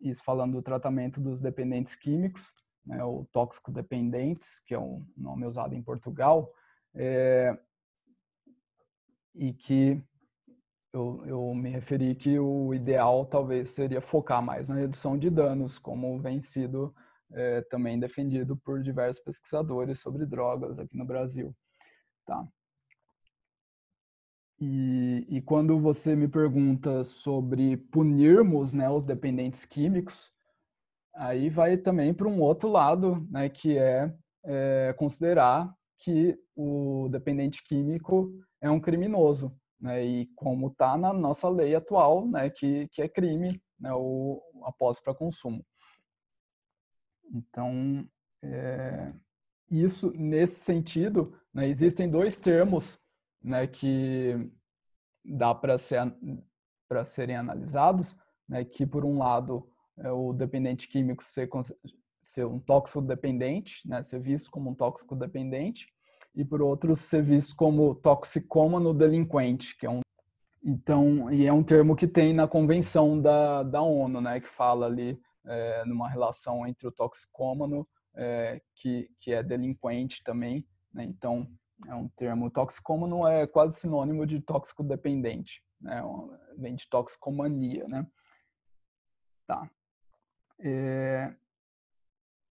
isso 0.00 0.24
falando 0.24 0.54
do 0.54 0.62
tratamento 0.62 1.20
dos 1.20 1.40
dependentes 1.40 1.94
químicos, 1.94 2.52
né, 2.84 3.04
ou 3.04 3.24
tóxico-dependentes, 3.26 4.58
que 4.58 4.74
é 4.74 4.78
um 4.80 5.06
nome 5.16 5.46
usado 5.46 5.76
em 5.76 5.82
Portugal, 5.82 6.52
é, 6.92 7.56
e 9.32 9.52
que 9.52 10.02
eu, 10.92 11.24
eu 11.24 11.54
me 11.54 11.70
referi 11.70 12.16
que 12.16 12.36
o 12.36 12.74
ideal 12.74 13.24
talvez 13.24 13.70
seria 13.70 14.00
focar 14.00 14.42
mais 14.42 14.70
na 14.70 14.74
redução 14.74 15.16
de 15.16 15.30
danos, 15.30 15.78
como 15.78 16.18
vem 16.18 16.40
sido 16.40 16.92
é, 17.32 17.62
também 17.62 17.98
defendido 17.98 18.56
por 18.56 18.82
diversos 18.82 19.22
pesquisadores 19.22 20.00
sobre 20.00 20.26
drogas 20.26 20.78
aqui 20.78 20.96
no 20.96 21.04
Brasil. 21.04 21.54
Tá? 22.26 22.46
E, 24.60 25.26
e 25.28 25.42
quando 25.42 25.78
você 25.80 26.14
me 26.14 26.28
pergunta 26.28 27.02
sobre 27.04 27.76
punirmos 27.76 28.72
né, 28.72 28.88
os 28.88 29.04
dependentes 29.04 29.64
químicos, 29.64 30.32
aí 31.14 31.50
vai 31.50 31.76
também 31.76 32.14
para 32.14 32.28
um 32.28 32.40
outro 32.40 32.68
lado, 32.68 33.26
né, 33.30 33.48
que 33.48 33.76
é, 33.76 34.12
é, 34.44 34.94
considerar 34.96 35.74
que 35.98 36.38
o 36.56 37.08
dependente 37.10 37.64
químico 37.64 38.32
é 38.60 38.70
um 38.70 38.80
criminoso, 38.80 39.54
né, 39.80 40.04
e 40.04 40.26
como 40.34 40.68
está 40.68 40.96
na 40.96 41.12
nossa 41.12 41.48
lei 41.48 41.74
atual, 41.74 42.26
né, 42.28 42.48
que, 42.48 42.88
que 42.88 43.02
é 43.02 43.08
crime 43.08 43.60
né, 43.78 43.92
o 43.92 44.40
após 44.64 45.00
para 45.00 45.14
consumo. 45.14 45.64
Então, 47.34 48.08
é, 48.42 49.12
isso 49.68 50.12
nesse 50.14 50.60
sentido, 50.60 51.36
né, 51.52 51.68
existem 51.68 52.08
dois 52.08 52.38
termos 52.38 52.98
né, 53.42 53.66
que 53.66 54.50
dá 55.24 55.54
para 55.54 55.76
ser, 55.76 56.00
serem 57.04 57.36
analisados, 57.36 58.16
né, 58.48 58.64
que 58.64 58.86
por 58.86 59.04
um 59.04 59.18
lado 59.18 59.68
é 59.98 60.10
o 60.10 60.32
dependente 60.32 60.88
químico 60.88 61.24
ser, 61.24 61.48
ser 62.22 62.46
um 62.46 62.60
tóxico 62.60 63.02
dependente, 63.02 63.86
né, 63.88 64.00
ser 64.02 64.20
visto 64.20 64.50
como 64.50 64.70
um 64.70 64.74
tóxico 64.74 65.16
dependente, 65.16 65.88
e 66.34 66.44
por 66.44 66.62
outro 66.62 66.96
ser 66.96 67.22
visto 67.22 67.56
como 67.56 67.94
toxicômano 67.96 68.94
delinquente, 68.94 69.76
que 69.76 69.86
é 69.86 69.90
um 69.90 70.00
então 70.66 71.30
e 71.30 71.46
é 71.46 71.52
um 71.52 71.62
termo 71.62 71.94
que 71.94 72.06
tem 72.06 72.32
na 72.32 72.48
convenção 72.48 73.20
da, 73.20 73.62
da 73.62 73.82
ONU, 73.82 74.20
né, 74.20 74.40
que 74.40 74.48
fala 74.48 74.86
ali 74.86 75.20
é, 75.46 75.84
numa 75.84 76.08
relação 76.08 76.66
entre 76.66 76.86
o 76.86 76.92
toxicômano 76.92 77.86
é, 78.14 78.60
que 78.74 79.10
que 79.18 79.32
é 79.32 79.42
delinquente 79.42 80.22
também, 80.22 80.66
né, 80.92 81.04
então 81.04 81.48
é 81.88 81.94
um 81.94 82.08
termo 82.08 82.50
toxicômano 82.50 83.26
é 83.26 83.46
quase 83.46 83.80
sinônimo 83.80 84.26
de 84.26 84.40
tóxico 84.40 84.82
dependente, 84.82 85.62
né, 85.80 86.02
vem 86.56 86.74
de 86.74 86.88
toxicomania, 86.88 87.86
né. 87.88 88.06
Tá. 89.46 89.68
É, 90.58 91.34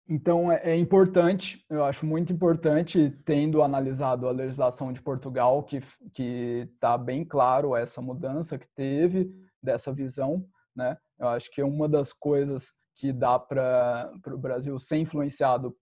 então, 0.09 0.51
é, 0.51 0.71
é, 0.71 0.77
importante, 0.77 1.63
eu 1.69 1.85
acho 1.85 2.07
muito 2.07 2.33
importante, 2.33 3.11
tendo 3.27 3.63
analisado 3.63 4.27
a 4.27 4.31
legislação 4.31 4.91
de 4.91 5.03
Portugal, 5.03 5.63
que 5.63 5.83
está 6.15 6.97
bem 6.97 7.27
claro 7.27 7.77
essa 7.77 8.01
mudança 8.01 8.57
que 8.59 8.67
teve 8.75 9.31
dessa 9.63 9.93
visão, 9.93 10.49
né? 10.75 10.97
Eu 11.19 11.29
acho 11.29 11.51
que 11.51 11.63
uma 11.63 11.89
das 11.89 12.13
coisas 12.13 12.75
que 12.95 13.13
dá 13.13 13.39
para 13.39 14.13
o 14.27 14.39
Brasil 14.39 14.79
ser 14.79 14.99
influenciado 14.99 15.77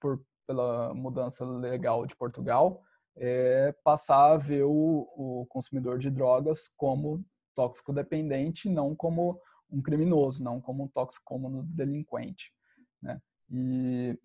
por, 0.00 0.22
pela 0.46 0.94
mudança 0.94 1.44
legal 1.44 2.06
de 2.06 2.16
Portugal 2.16 2.82
é 3.16 3.74
passar 3.82 4.32
a 4.32 4.36
ver 4.36 4.64
o, 4.64 5.08
o 5.16 5.46
consumidor 5.48 5.98
de 5.98 6.10
drogas 6.10 6.68
como 6.76 7.24
tóxico 7.54 7.92
dependente, 7.92 8.68
não 8.68 8.94
como 8.94 9.40
um 9.70 9.80
criminoso, 9.82 10.44
não 10.44 10.60
como 10.60 10.84
um 10.84 11.48
um 11.48 11.64
delinquente, 11.64 12.52
né? 13.02 13.20
E, 13.50 14.18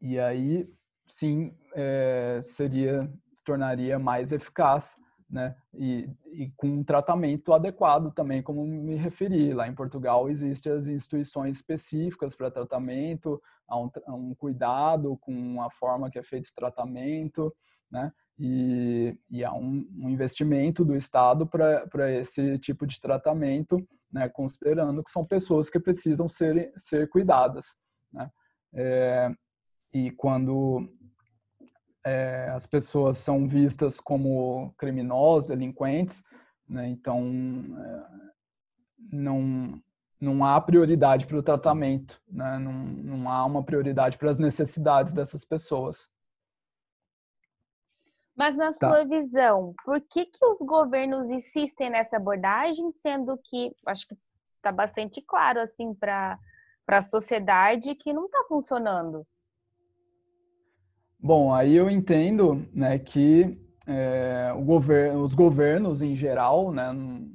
e 0.00 0.18
aí, 0.18 0.68
sim, 1.06 1.56
é, 1.74 2.40
seria, 2.42 3.10
se 3.32 3.44
tornaria 3.44 3.98
mais 3.98 4.32
eficaz, 4.32 4.96
né? 5.28 5.56
E, 5.74 6.08
e, 6.26 6.50
com 6.56 6.68
um 6.68 6.84
tratamento 6.84 7.52
adequado 7.52 8.12
também, 8.12 8.42
como 8.42 8.64
me 8.64 8.94
referi. 8.94 9.52
Lá 9.52 9.66
em 9.66 9.74
Portugal 9.74 10.28
existem 10.28 10.72
as 10.72 10.86
instituições 10.86 11.56
específicas 11.56 12.36
para 12.36 12.50
tratamento, 12.50 13.42
há 13.66 13.78
um, 13.78 13.90
um, 14.08 14.34
cuidado 14.34 15.16
com 15.18 15.60
a 15.62 15.70
forma 15.70 16.10
que 16.10 16.18
é 16.18 16.22
feito 16.22 16.48
o 16.48 16.54
tratamento, 16.54 17.54
né? 17.90 18.12
E, 18.38 19.18
e 19.30 19.44
há 19.44 19.52
um, 19.52 19.88
um 19.98 20.10
investimento 20.10 20.84
do 20.84 20.94
Estado 20.94 21.46
para 21.46 22.12
esse 22.12 22.58
tipo 22.58 22.86
de 22.86 23.00
tratamento 23.00 23.82
né, 24.16 24.28
considerando 24.28 25.02
que 25.02 25.10
são 25.10 25.24
pessoas 25.24 25.68
que 25.68 25.78
precisam 25.78 26.28
ser, 26.28 26.72
ser 26.76 27.08
cuidadas. 27.08 27.76
Né? 28.12 28.30
É, 28.74 29.30
e 29.92 30.10
quando 30.10 30.88
é, 32.06 32.48
as 32.54 32.66
pessoas 32.66 33.18
são 33.18 33.48
vistas 33.48 33.98
como 33.98 34.72
criminosos, 34.78 35.48
delinquentes, 35.48 36.24
né, 36.68 36.88
então 36.88 37.20
é, 37.80 38.06
não, 39.12 39.82
não 40.20 40.44
há 40.44 40.60
prioridade 40.60 41.26
para 41.26 41.36
o 41.36 41.42
tratamento, 41.42 42.22
né, 42.28 42.60
não, 42.60 42.72
não 42.72 43.28
há 43.28 43.44
uma 43.44 43.64
prioridade 43.64 44.16
para 44.18 44.30
as 44.30 44.38
necessidades 44.38 45.12
dessas 45.12 45.44
pessoas. 45.44 46.08
Mas 48.36 48.56
na 48.56 48.72
tá. 48.72 48.88
sua 48.88 49.04
visão, 49.04 49.74
por 49.84 50.00
que, 50.00 50.26
que 50.26 50.44
os 50.46 50.58
governos 50.58 51.28
insistem 51.28 51.90
nessa 51.90 52.18
abordagem, 52.18 52.92
sendo 52.92 53.36
que 53.42 53.74
acho 53.84 54.06
que 54.06 54.16
está 54.54 54.70
bastante 54.70 55.20
claro 55.22 55.58
assim 55.58 55.92
para 55.92 56.38
a 56.86 57.02
sociedade 57.02 57.96
que 57.96 58.12
não 58.12 58.26
está 58.26 58.44
funcionando? 58.46 59.26
Bom, 61.26 61.52
aí 61.52 61.74
eu 61.74 61.90
entendo 61.90 62.64
né, 62.72 63.00
que 63.00 63.58
é, 63.84 64.52
governo, 64.64 65.24
os 65.24 65.34
governos 65.34 66.00
em 66.00 66.14
geral, 66.14 66.70
né, 66.70 66.92
não, 66.92 67.28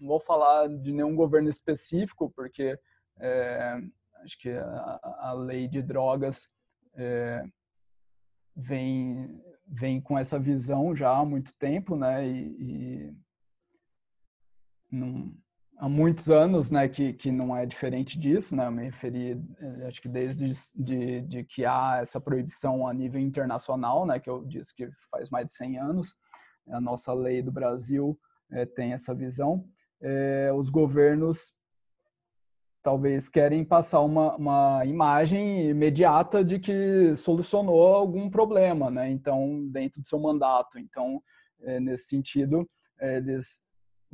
não, 0.00 0.08
vou 0.08 0.18
falar 0.18 0.68
de 0.68 0.90
nenhum 0.90 1.14
governo 1.14 1.50
específico, 1.50 2.32
porque 2.34 2.78
é, 3.20 3.76
acho 4.22 4.38
que 4.38 4.48
a, 4.48 5.00
a, 5.20 5.32
lei 5.34 5.68
de 5.68 5.82
drogas 5.82 6.48
é, 6.94 7.44
vem 8.56 9.38
vem 9.66 10.00
com 10.00 10.16
essa 10.18 10.38
visão 10.38 10.96
já 10.96 11.14
há 11.14 11.26
muito 11.26 11.54
tempo, 11.58 11.96
né? 11.96 12.26
E, 12.26 12.56
e 12.58 13.16
não, 14.90 15.30
há 15.78 15.88
muitos 15.88 16.30
anos, 16.30 16.70
né, 16.70 16.88
que, 16.88 17.12
que 17.12 17.30
não 17.32 17.56
é 17.56 17.66
diferente 17.66 18.18
disso, 18.18 18.54
né? 18.56 18.66
Eu 18.66 18.72
me 18.72 18.84
referi, 18.84 19.32
eh, 19.60 19.86
acho 19.86 20.00
que 20.00 20.08
desde 20.08 20.50
de, 20.74 21.20
de 21.22 21.44
que 21.44 21.64
há 21.64 21.98
essa 22.00 22.20
proibição 22.20 22.86
a 22.86 22.94
nível 22.94 23.20
internacional, 23.20 24.06
né, 24.06 24.18
que 24.18 24.30
eu 24.30 24.44
disse 24.44 24.74
que 24.74 24.88
faz 25.10 25.30
mais 25.30 25.46
de 25.46 25.52
100 25.52 25.78
anos, 25.78 26.14
a 26.68 26.80
nossa 26.80 27.12
lei 27.12 27.42
do 27.42 27.52
Brasil 27.52 28.18
é, 28.50 28.64
tem 28.64 28.92
essa 28.92 29.14
visão. 29.14 29.66
É, 30.00 30.50
os 30.54 30.68
governos 30.70 31.52
talvez 32.82 33.28
querem 33.28 33.64
passar 33.64 34.00
uma, 34.00 34.36
uma 34.36 34.84
imagem 34.84 35.70
imediata 35.70 36.44
de 36.44 36.58
que 36.58 37.16
solucionou 37.16 37.94
algum 37.94 38.28
problema, 38.28 38.90
né? 38.90 39.10
Então, 39.10 39.66
dentro 39.70 40.02
do 40.02 40.08
seu 40.08 40.20
mandato. 40.20 40.78
Então, 40.78 41.22
é, 41.62 41.80
nesse 41.80 42.04
sentido, 42.04 42.68
eles 43.00 43.63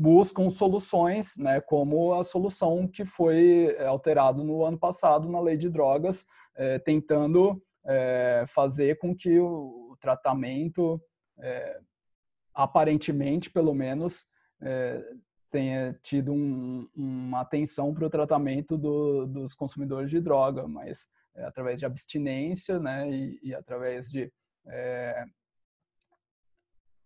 buscam 0.01 0.49
soluções, 0.49 1.37
né? 1.37 1.61
Como 1.61 2.15
a 2.15 2.25
solução 2.25 2.89
que 2.89 3.05
foi 3.05 3.77
é, 3.79 3.85
alterado 3.85 4.43
no 4.43 4.65
ano 4.65 4.79
passado 4.79 5.29
na 5.29 5.39
lei 5.39 5.59
de 5.59 5.69
drogas, 5.69 6.27
é, 6.57 6.79
tentando 6.79 7.63
é, 7.85 8.47
fazer 8.49 8.97
com 8.97 9.15
que 9.15 9.39
o 9.39 9.95
tratamento, 10.01 10.99
é, 11.39 11.81
aparentemente, 12.55 13.51
pelo 13.51 13.75
menos, 13.75 14.27
tenha 15.51 15.99
tido 16.03 16.33
um, 16.33 16.87
uma 16.95 17.41
atenção 17.41 17.95
para 17.95 18.07
o 18.07 18.11
tratamento 18.11 18.77
do, 18.77 19.27
dos 19.27 19.55
consumidores 19.55 20.11
de 20.11 20.21
droga, 20.21 20.69
mas 20.69 21.09
através 21.35 21.81
de 21.81 21.87
abstinência, 21.87 22.79
né, 22.79 23.11
e, 23.11 23.41
e 23.43 23.55
através 23.55 24.11
de 24.11 24.31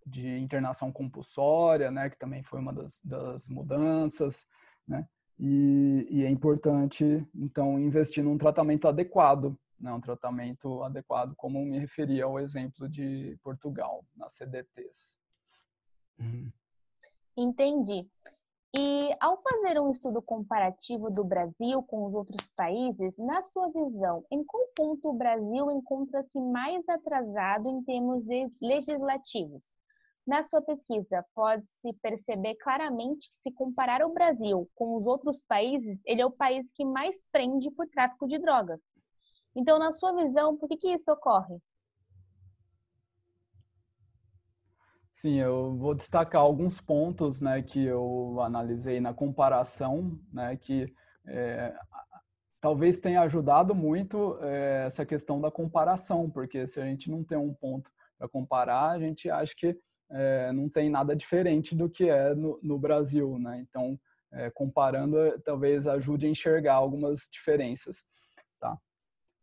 de 0.07 0.39
internação 0.39 0.93
compulsória, 0.93 1.91
né, 1.91 2.11
que 2.11 2.19
também 2.19 2.43
foi 2.43 2.61
uma 2.61 2.73
das, 2.73 3.01
das 3.03 3.49
mudanças, 3.49 4.47
né, 4.87 5.07
e, 5.39 6.07
e, 6.11 6.25
é 6.25 6.31
importante 6.31 7.27
então 7.35 7.79
investir 7.79 8.23
num 8.23 8.39
tratamento 8.39 8.87
adequado, 8.87 9.59
né, 9.81 9.93
um 9.93 10.01
tratamento 10.01 10.83
adequado, 10.83 11.35
como 11.37 11.65
me 11.65 11.79
referi 11.79 12.23
ao 12.23 12.39
exemplo 12.39 12.89
de 12.89 13.37
Portugal 13.43 14.05
nas 14.17 14.35
CDTs. 14.35 15.19
Uhum. 16.19 16.53
Entendi. 17.37 18.09
E 18.77 19.01
ao 19.21 19.41
fazer 19.41 19.81
um 19.81 19.89
estudo 19.89 20.21
comparativo 20.21 21.09
do 21.09 21.23
Brasil 21.23 21.81
com 21.85 22.07
os 22.07 22.15
outros 22.15 22.49
países, 22.57 23.17
na 23.17 23.41
sua 23.43 23.69
visão, 23.69 24.25
em 24.33 24.43
qual 24.45 24.67
ponto 24.75 25.11
o 25.11 25.13
Brasil 25.13 25.71
encontra-se 25.71 26.41
mais 26.41 26.89
atrasado 26.89 27.69
em 27.69 27.85
termos 27.85 28.25
legislativos? 28.61 29.65
Na 30.27 30.43
sua 30.43 30.63
pesquisa, 30.63 31.23
pode-se 31.35 31.93
perceber 32.01 32.55
claramente 32.55 33.29
que, 33.31 33.41
se 33.41 33.53
comparar 33.53 34.03
o 34.03 34.13
Brasil 34.13 34.69
com 34.75 34.97
os 34.97 35.05
outros 35.07 35.43
países, 35.47 36.01
ele 36.05 36.23
é 36.23 36.27
o 36.27 36.31
país 36.31 36.71
que 36.75 36.85
mais 36.85 37.15
prende 37.31 37.71
por 37.71 37.87
tráfico 37.89 38.27
de 38.27 38.39
drogas. 38.39 38.81
Então, 39.55 39.79
na 39.79 39.93
sua 39.93 40.15
visão, 40.15 40.57
por 40.57 40.67
que, 40.69 40.79
que 40.79 40.89
isso 40.89 41.13
ocorre? 41.13 41.59
Sim, 45.13 45.41
eu 45.41 45.77
vou 45.77 45.95
destacar 45.95 46.41
alguns 46.41 46.81
pontos 46.81 47.41
né, 47.41 47.63
que 47.63 47.85
eu 47.85 48.41
analisei 48.41 49.01
na 49.01 49.15
comparação, 49.15 50.19
né, 50.33 50.57
que 50.57 50.93
é, 51.27 51.75
talvez 52.61 52.99
tenha 52.99 53.21
ajudado 53.21 53.75
muito 53.75 54.39
é, 54.41 54.87
essa 54.87 55.05
questão 55.07 55.41
da 55.41 55.51
comparação, 55.51 56.29
porque 56.29 56.67
se 56.67 56.81
a 56.81 56.85
gente 56.85 57.11
não 57.11 57.23
tem 57.23 57.39
um 57.39 57.55
ponto 57.55 57.91
para 58.19 58.29
comparar, 58.29 58.91
a 58.91 58.99
gente 58.99 59.31
acha 59.31 59.55
que 59.55 59.79
é, 60.15 60.53
não 60.53 60.69
tem 60.69 60.89
nada 60.89 61.15
diferente 61.15 61.75
do 61.75 61.91
que 61.91 62.09
é 62.09 62.35
no, 62.35 62.59
no 62.63 62.79
Brasil. 62.79 63.37
Né? 63.39 63.59
Então, 63.69 63.99
é, 64.33 64.49
comparando, 64.51 65.17
talvez 65.45 65.87
ajude 65.87 66.27
a 66.27 66.31
enxergar 66.31 66.75
algumas 66.75 67.29
diferenças. 67.31 68.05
Tá? 68.61 68.79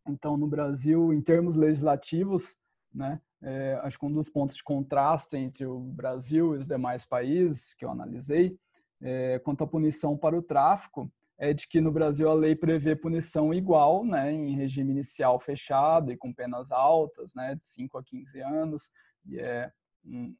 Então, 0.08 0.36
no 0.36 0.46
Brasil, 0.46 1.12
em 1.12 1.20
termos 1.20 1.54
legislativos, 1.54 2.56
né, 2.92 3.20
é, 3.42 3.78
acho 3.82 3.98
que 3.98 4.06
um 4.06 4.12
dos 4.12 4.30
pontos 4.30 4.56
de 4.56 4.64
contraste 4.64 5.36
entre 5.36 5.66
o 5.66 5.78
Brasil 5.78 6.54
e 6.54 6.58
os 6.58 6.66
demais 6.66 7.04
países 7.04 7.74
que 7.74 7.84
eu 7.84 7.90
analisei, 7.90 8.56
é, 9.00 9.38
quanto 9.40 9.64
à 9.64 9.66
punição 9.66 10.16
para 10.16 10.36
o 10.36 10.42
tráfico, 10.42 11.10
é 11.38 11.52
de 11.52 11.66
que 11.66 11.80
no 11.80 11.90
Brasil 11.90 12.30
a 12.30 12.34
lei 12.34 12.54
prevê 12.54 12.94
punição 12.94 13.52
igual, 13.52 14.04
né, 14.04 14.32
em 14.32 14.54
regime 14.54 14.92
inicial 14.92 15.40
fechado 15.40 16.12
e 16.12 16.16
com 16.16 16.32
penas 16.32 16.70
altas, 16.70 17.34
né, 17.34 17.54
de 17.56 17.64
5 17.64 17.98
a 17.98 18.04
15 18.04 18.40
anos, 18.40 18.90
e 19.26 19.38
é 19.38 19.70
um 20.04 20.34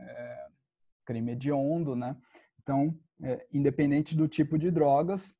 é, 0.00 0.46
crime 1.04 1.32
hediondo, 1.32 1.94
né. 1.94 2.16
Então, 2.60 2.98
é, 3.22 3.46
independente 3.52 4.16
do 4.16 4.28
tipo 4.28 4.58
de 4.58 4.70
drogas, 4.70 5.34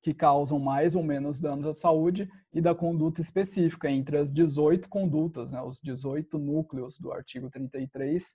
que 0.00 0.14
causam 0.14 0.58
mais 0.58 0.94
ou 0.94 1.02
menos 1.02 1.40
danos 1.40 1.66
à 1.66 1.72
saúde 1.72 2.30
e 2.52 2.60
da 2.60 2.74
conduta 2.74 3.20
específica 3.20 3.90
entre 3.90 4.16
as 4.16 4.32
18 4.32 4.88
condutas, 4.88 5.52
né, 5.52 5.60
os 5.60 5.80
18 5.80 6.38
núcleos 6.38 6.98
do 6.98 7.12
artigo 7.12 7.50
33, 7.50 8.34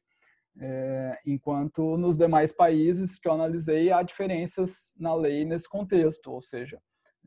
é, 0.60 1.20
enquanto 1.26 1.98
nos 1.98 2.18
demais 2.18 2.52
países 2.52 3.18
que 3.18 3.28
eu 3.28 3.34
analisei 3.34 3.92
há 3.92 4.04
diferenças 4.04 4.94
na 4.98 5.16
lei 5.16 5.46
nesse 5.46 5.68
contexto, 5.68 6.32
ou 6.32 6.42
seja, 6.42 6.80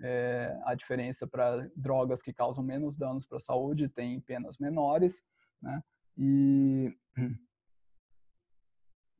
é, 0.03 0.55
a 0.65 0.75
diferença 0.75 1.27
para 1.27 1.69
drogas 1.75 2.23
que 2.23 2.33
causam 2.33 2.63
menos 2.63 2.97
danos 2.97 3.27
para 3.27 3.39
a 3.39 3.41
saúde 3.41 3.89
tem 3.89 4.21
penas 4.21 4.59
menores, 4.59 5.25
né, 5.63 5.83
e 6.17 6.95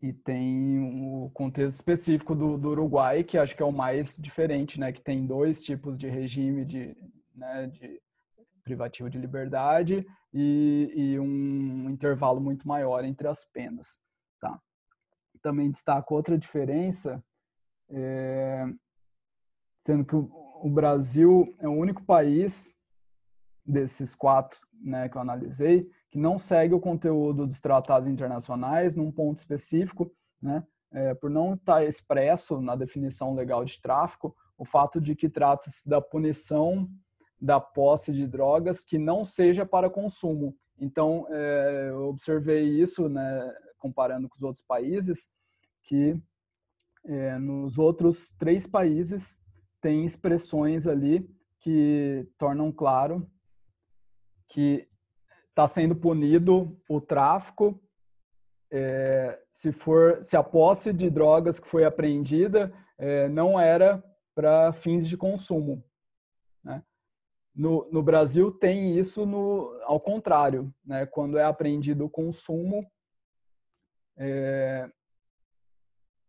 e 0.01 0.13
tem 0.13 0.79
o 0.81 1.31
contexto 1.31 1.77
específico 1.77 2.35
do, 2.35 2.59
do, 2.59 2.71
Uruguai, 2.71 3.25
que 3.25 3.39
acho 3.39 3.57
que 3.57 3.63
é 3.63 3.67
o 3.67 3.73
mais 3.73 4.17
diferente, 4.17 4.79
né? 4.79 4.93
Que 4.93 5.01
tem 5.01 5.27
dois 5.27 5.63
tipos 5.65 5.99
de 5.99 6.09
regime 6.09 6.65
de, 6.65 6.95
né, 7.35 7.67
de 7.69 8.01
privativo 8.63 9.09
de 9.09 9.19
liberdade 9.19 10.07
e, 10.35 10.93
e, 10.95 11.21
um 11.21 11.89
intervalo 11.89 12.41
muito 12.41 12.67
maior 12.69 13.05
entre 13.05 13.27
as 13.29 13.45
penas, 13.45 13.99
tá? 14.41 14.61
Também 15.41 15.71
destaco 15.71 16.15
outra 16.15 16.37
diferença, 16.37 17.25
é, 17.89 18.67
sendo 19.81 20.05
que 20.05 20.17
o, 20.17 20.29
o 20.63 20.69
Brasil 20.69 21.55
é 21.59 21.69
o 21.69 21.73
único 21.73 22.05
país 22.05 22.71
desses 23.65 24.15
quatro 24.15 24.59
né, 24.81 25.09
que 25.09 25.17
eu 25.17 25.23
analisei 25.23 25.89
que 26.11 26.19
não 26.19 26.39
segue 26.39 26.75
o 26.75 26.81
conteúdo 26.81 27.47
dos 27.47 27.61
tratados 27.61 28.09
internacionais 28.09 28.95
num 28.95 29.11
ponto 29.11 29.39
específico, 29.39 30.13
né, 30.41 30.65
é, 30.93 31.15
por 31.15 31.29
não 31.29 31.55
estar 31.55 31.85
expresso 31.85 32.61
na 32.61 32.77
definição 32.77 33.35
legal 33.35 33.65
de 33.65 33.81
tráfico 33.81 34.35
o 34.57 34.65
fato 34.65 35.01
de 35.01 35.15
que 35.15 35.29
trata-se 35.29 35.89
da 35.89 36.01
punição 36.01 36.89
da 37.41 37.61
posse 37.61 38.13
de 38.13 38.27
drogas 38.27 38.85
que 38.85 38.99
não 38.99 39.25
seja 39.25 39.67
para 39.67 39.91
consumo. 39.91 40.57
Então, 40.79 41.27
é, 41.31 41.89
eu 41.91 42.09
observei 42.09 42.65
isso, 42.65 43.09
né, 43.09 43.55
comparando 43.79 44.29
com 44.29 44.37
os 44.37 44.43
outros 44.43 44.63
países, 44.63 45.29
que 45.83 46.21
é, 47.05 47.39
nos 47.39 47.79
outros 47.79 48.33
três 48.39 48.67
países 48.67 49.39
tem 49.81 50.05
expressões 50.05 50.87
ali 50.87 51.29
que 51.61 52.29
tornam 52.39 52.73
claro 52.73 53.31
que 54.49 54.89
está 55.57 55.67
sendo 55.67 55.97
punido 55.97 56.79
o 56.87 57.01
tráfico 57.01 57.81
é, 58.71 59.41
se 59.49 59.73
for 59.73 60.23
se 60.23 60.37
a 60.37 60.43
posse 60.43 60.93
de 60.93 61.09
drogas 61.09 61.59
que 61.59 61.67
foi 61.67 61.85
apreendida 61.85 62.71
é, 62.99 63.27
não 63.27 63.59
era 63.59 64.05
para 64.35 64.71
fins 64.71 65.09
de 65.09 65.17
consumo. 65.17 65.83
Né? 66.63 66.83
No, 67.55 67.89
no, 67.91 68.03
Brasil 68.03 68.53
tem 68.53 68.99
isso 68.99 69.25
no, 69.25 69.81
ao 69.85 69.99
contrário, 69.99 70.71
né? 70.85 71.07
quando 71.07 71.39
é 71.39 71.45
apreendido 71.45 72.05
o 72.05 72.11
consumo, 72.11 72.87
é, 74.19 74.91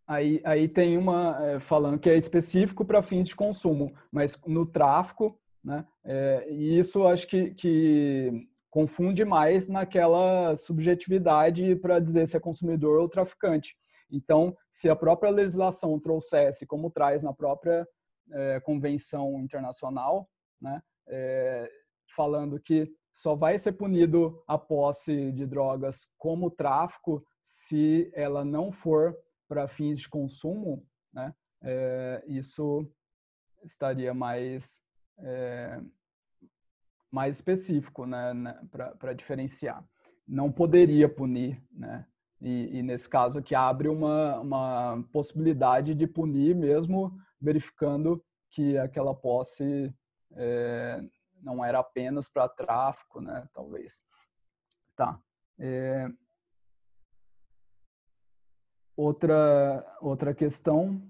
aí, 0.07 0.41
aí 0.45 0.69
tem 0.69 0.97
uma 0.97 1.37
é, 1.45 1.59
falando 1.59 1.99
que 1.99 2.09
é 2.09 2.15
específico 2.15 2.85
para 2.85 3.03
fins 3.03 3.27
de 3.27 3.35
consumo, 3.35 3.93
mas 4.09 4.39
no 4.45 4.65
tráfico, 4.65 5.37
né? 5.61 5.85
É, 6.05 6.47
e 6.49 6.77
isso 6.77 7.05
acho 7.05 7.27
que, 7.27 7.53
que 7.53 8.47
confunde 8.77 9.25
mais 9.25 9.67
naquela 9.67 10.55
subjetividade 10.55 11.75
para 11.77 11.99
dizer 11.99 12.27
se 12.27 12.37
é 12.37 12.39
consumidor 12.39 12.99
ou 12.99 13.09
traficante. 13.09 13.75
Então, 14.07 14.55
se 14.69 14.87
a 14.87 14.95
própria 14.95 15.31
legislação 15.31 15.99
trouxesse, 15.99 16.67
como 16.67 16.91
traz 16.91 17.23
na 17.23 17.33
própria 17.33 17.87
é, 18.31 18.59
convenção 18.59 19.39
internacional, 19.39 20.29
né, 20.61 20.79
é, 21.07 21.67
falando 22.15 22.59
que 22.59 22.87
só 23.11 23.35
vai 23.35 23.57
ser 23.57 23.71
punido 23.71 24.43
a 24.47 24.59
posse 24.59 25.31
de 25.31 25.47
drogas 25.47 26.13
como 26.15 26.51
tráfico 26.51 27.25
se 27.41 28.11
ela 28.13 28.45
não 28.45 28.71
for 28.71 29.17
para 29.47 29.67
fins 29.67 29.99
de 29.99 30.07
consumo, 30.07 30.85
né, 31.11 31.33
é, 31.63 32.23
isso 32.27 32.87
estaria 33.63 34.13
mais 34.13 34.79
é, 35.17 35.81
mais 37.11 37.37
específico, 37.37 38.05
né, 38.05 38.33
né 38.33 38.59
para 38.97 39.13
diferenciar. 39.13 39.83
Não 40.27 40.51
poderia 40.51 41.07
punir, 41.07 41.63
né? 41.71 42.05
E, 42.39 42.77
e, 42.77 42.83
nesse 42.83 43.09
caso 43.09 43.39
aqui 43.39 43.55
abre 43.55 43.87
uma, 43.87 44.39
uma 44.39 45.03
possibilidade 45.11 45.95
de 45.95 46.05
punir 46.05 46.55
mesmo 46.55 47.11
verificando 47.41 48.23
que 48.51 48.77
aquela 48.77 49.15
posse 49.15 49.91
é, 50.33 51.01
não 51.41 51.63
era 51.63 51.79
apenas 51.79 52.29
para 52.29 52.47
tráfico, 52.47 53.21
né? 53.21 53.47
Talvez. 53.53 54.01
Tá. 54.95 55.19
É... 55.59 56.07
Outra, 58.95 59.97
outra 60.01 60.33
questão 60.33 61.01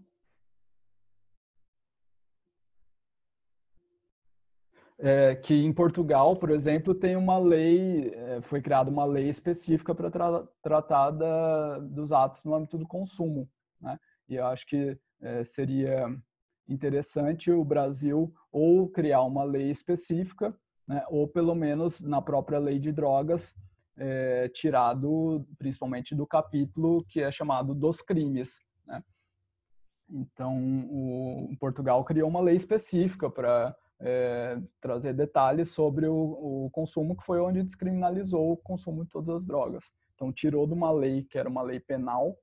é, 5.00 5.36
que 5.36 5.54
em 5.54 5.72
Portugal, 5.72 6.36
por 6.36 6.50
exemplo, 6.50 6.96
tem 6.96 7.16
uma 7.16 7.38
lei, 7.38 8.12
é, 8.14 8.42
foi 8.42 8.62
criada 8.62 8.90
uma 8.90 9.06
lei 9.06 9.30
específica 9.30 9.94
para 9.94 10.10
tra 10.10 10.48
tratar 10.62 11.12
da, 11.12 11.80
dos 11.80 12.12
atos 12.12 12.44
no 12.44 12.56
âmbito 12.56 12.78
do 12.78 12.88
consumo. 12.88 13.50
Né? 13.80 14.00
E 14.28 14.36
eu 14.36 14.46
acho 14.48 14.66
que 14.66 14.98
é, 15.22 15.44
seria 15.44 16.08
interessante 16.68 17.52
o 17.52 17.64
Brasil 17.64 18.34
ou 18.52 18.90
criar 18.90 19.22
uma 19.24 19.44
lei 19.44 19.70
específica, 19.70 20.56
né? 20.88 21.04
ou 21.10 21.28
pelo 21.28 21.56
menos 21.56 22.02
na 22.02 22.22
própria 22.22 22.60
lei 22.60 22.80
de 22.80 22.92
drogas, 22.92 23.54
é, 23.98 24.48
tirado 24.50 25.46
principalmente 25.58 26.16
do 26.16 26.26
capítulo 26.26 27.04
que 27.06 27.22
é 27.22 27.32
chamado 27.32 27.74
dos 27.74 28.02
crimes. 28.02 28.62
Né? 28.86 29.04
Então, 30.10 30.58
o, 30.90 31.56
Portugal 31.60 32.04
criou 32.04 32.30
uma 32.30 32.42
lei 32.42 32.56
específica 32.56 33.30
para 33.30 33.76
é, 34.00 34.60
trazer 34.80 35.14
detalhes 35.14 35.70
sobre 35.72 36.08
o, 36.08 36.16
o, 36.16 36.70
consumo, 36.72 37.16
que 37.16 37.24
foi 37.24 37.40
onde 37.40 37.64
descriminalizou 37.64 38.52
o 38.52 38.58
consumo 38.58 39.04
de 39.04 39.10
todas 39.10 39.30
as 39.30 39.46
drogas. 39.46 39.92
Então, 40.16 40.32
tirou 40.32 40.68
de 40.68 40.74
uma 40.74 40.92
lei 40.92 41.24
que 41.24 41.38
era 41.38 41.50
uma 41.50 41.62
lei 41.62 41.80
penal 41.80 42.38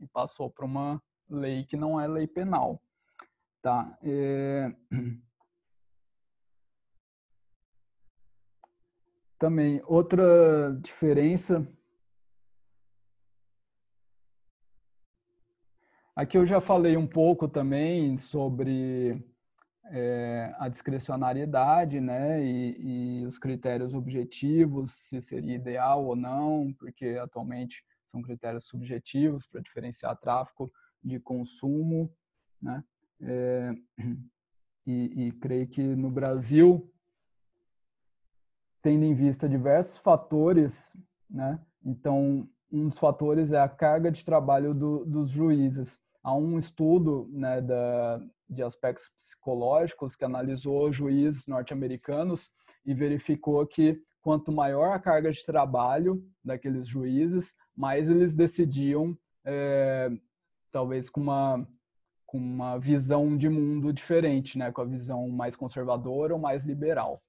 e 0.00 0.06
passou 0.06 0.50
para 0.50 0.64
uma 0.64 1.02
lei 1.28 1.64
que 1.64 1.76
não 1.76 2.00
é 2.00 2.06
lei 2.06 2.26
penal. 2.26 2.80
Tá. 3.60 3.98
É... 4.02 4.72
Também, 9.36 9.82
outra 9.84 10.74
diferença. 10.80 11.66
Aqui 16.16 16.38
eu 16.38 16.46
já 16.46 16.60
falei 16.60 16.96
um 16.96 17.06
pouco 17.06 17.48
também 17.48 18.16
sobre 18.16 19.22
é, 19.86 20.54
a 20.58 20.68
discricionariedade, 20.68 22.00
né, 22.00 22.42
e, 22.44 23.20
e, 23.22 23.26
os 23.26 23.38
critérios 23.38 23.94
objetivos, 23.94 24.92
se 24.92 25.20
seria 25.20 25.54
ideal 25.54 26.04
ou 26.04 26.16
não, 26.16 26.72
porque 26.78 27.18
atualmente 27.20 27.84
são 28.04 28.22
critérios 28.22 28.64
subjetivos 28.64 29.46
para 29.46 29.60
diferenciar 29.60 30.16
tráfico 30.16 30.72
de 31.02 31.20
consumo, 31.20 32.10
né, 32.60 32.82
é, 33.20 33.74
e, 34.86 35.26
e 35.26 35.32
creio 35.32 35.68
que 35.68 35.82
no 35.82 36.10
Brasil, 36.10 36.90
tendo 38.80 39.04
em 39.04 39.14
vista 39.14 39.48
diversos 39.48 39.98
fatores, 39.98 40.96
né, 41.28 41.60
então 41.84 42.48
um 42.72 42.88
dos 42.88 42.98
fatores 42.98 43.52
é 43.52 43.60
a 43.60 43.68
carga 43.68 44.10
de 44.10 44.24
trabalho 44.24 44.74
do, 44.74 45.04
dos 45.04 45.30
juízes. 45.30 46.00
Há 46.24 46.34
um 46.34 46.58
estudo 46.58 47.28
né, 47.30 47.60
da, 47.60 48.18
de 48.48 48.62
aspectos 48.62 49.10
psicológicos 49.10 50.16
que 50.16 50.24
analisou 50.24 50.90
juízes 50.90 51.46
norte-americanos 51.46 52.50
e 52.84 52.94
verificou 52.94 53.66
que 53.66 54.00
quanto 54.22 54.50
maior 54.50 54.94
a 54.94 54.98
carga 54.98 55.30
de 55.30 55.44
trabalho 55.44 56.26
daqueles 56.42 56.88
juízes, 56.88 57.54
mais 57.76 58.08
eles 58.08 58.34
decidiam, 58.34 59.14
é, 59.44 60.10
talvez 60.72 61.10
com 61.10 61.20
uma, 61.20 61.68
com 62.24 62.38
uma 62.38 62.78
visão 62.78 63.36
de 63.36 63.50
mundo 63.50 63.92
diferente, 63.92 64.56
né? 64.56 64.72
com 64.72 64.80
a 64.80 64.86
visão 64.86 65.28
mais 65.28 65.54
conservadora 65.54 66.32
ou 66.32 66.40
mais 66.40 66.64
liberal. 66.64 67.22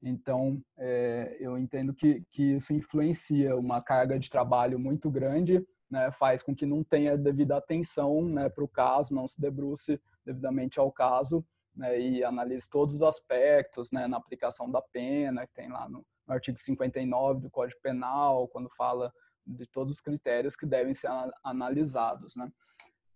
Então, 0.00 0.62
é, 0.76 1.36
eu 1.40 1.58
entendo 1.58 1.92
que, 1.92 2.22
que 2.30 2.54
isso 2.54 2.72
influencia 2.72 3.56
uma 3.56 3.82
carga 3.82 4.16
de 4.16 4.30
trabalho 4.30 4.78
muito 4.78 5.10
grande, 5.10 5.66
né, 5.90 6.10
faz 6.10 6.42
com 6.42 6.54
que 6.54 6.66
não 6.66 6.84
tenha 6.84 7.16
devida 7.16 7.56
atenção 7.56 8.24
né, 8.24 8.48
para 8.48 8.64
o 8.64 8.68
caso, 8.68 9.14
não 9.14 9.26
se 9.26 9.40
debruce 9.40 10.00
devidamente 10.24 10.78
ao 10.78 10.92
caso 10.92 11.44
né, 11.74 11.98
e 11.98 12.24
analise 12.24 12.68
todos 12.68 12.96
os 12.96 13.02
aspectos 13.02 13.90
né, 13.90 14.06
na 14.06 14.16
aplicação 14.16 14.70
da 14.70 14.82
pena, 14.82 15.46
que 15.46 15.54
tem 15.54 15.68
lá 15.68 15.88
no, 15.88 16.04
no 16.26 16.34
artigo 16.34 16.58
59 16.58 17.40
do 17.40 17.50
Código 17.50 17.80
Penal, 17.80 18.48
quando 18.48 18.68
fala 18.70 19.12
de 19.46 19.66
todos 19.66 19.94
os 19.94 20.00
critérios 20.00 20.56
que 20.56 20.66
devem 20.66 20.92
ser 20.92 21.08
analisados. 21.42 22.36
Né? 22.36 22.52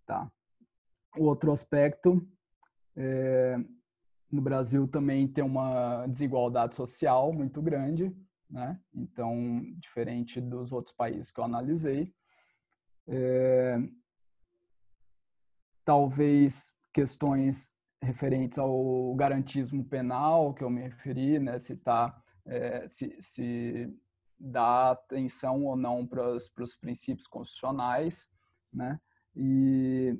Tá. 0.05 0.31
O 1.15 1.25
outro 1.25 1.51
aspecto, 1.51 2.27
é, 2.95 3.57
no 4.31 4.41
Brasil 4.41 4.87
também 4.87 5.27
tem 5.27 5.43
uma 5.43 6.07
desigualdade 6.07 6.75
social 6.75 7.31
muito 7.31 7.61
grande, 7.61 8.11
né? 8.49 8.79
Então, 8.93 9.61
diferente 9.77 10.41
dos 10.41 10.71
outros 10.71 10.95
países 10.95 11.31
que 11.31 11.39
eu 11.39 11.43
analisei. 11.43 12.13
É, 13.07 13.77
talvez 15.83 16.73
questões 16.93 17.71
referentes 18.01 18.57
ao 18.57 19.13
garantismo 19.15 19.83
penal, 19.83 20.53
que 20.53 20.63
eu 20.63 20.69
me 20.69 20.81
referi, 20.81 21.39
né? 21.39 21.57
Se, 21.59 21.75
tá, 21.75 22.21
é, 22.45 22.87
se, 22.87 23.15
se 23.19 23.93
dá 24.39 24.91
atenção 24.91 25.65
ou 25.65 25.75
não 25.75 26.05
para 26.05 26.33
os 26.33 26.75
princípios 26.79 27.27
constitucionais, 27.27 28.29
né? 28.71 28.99
E, 29.35 30.17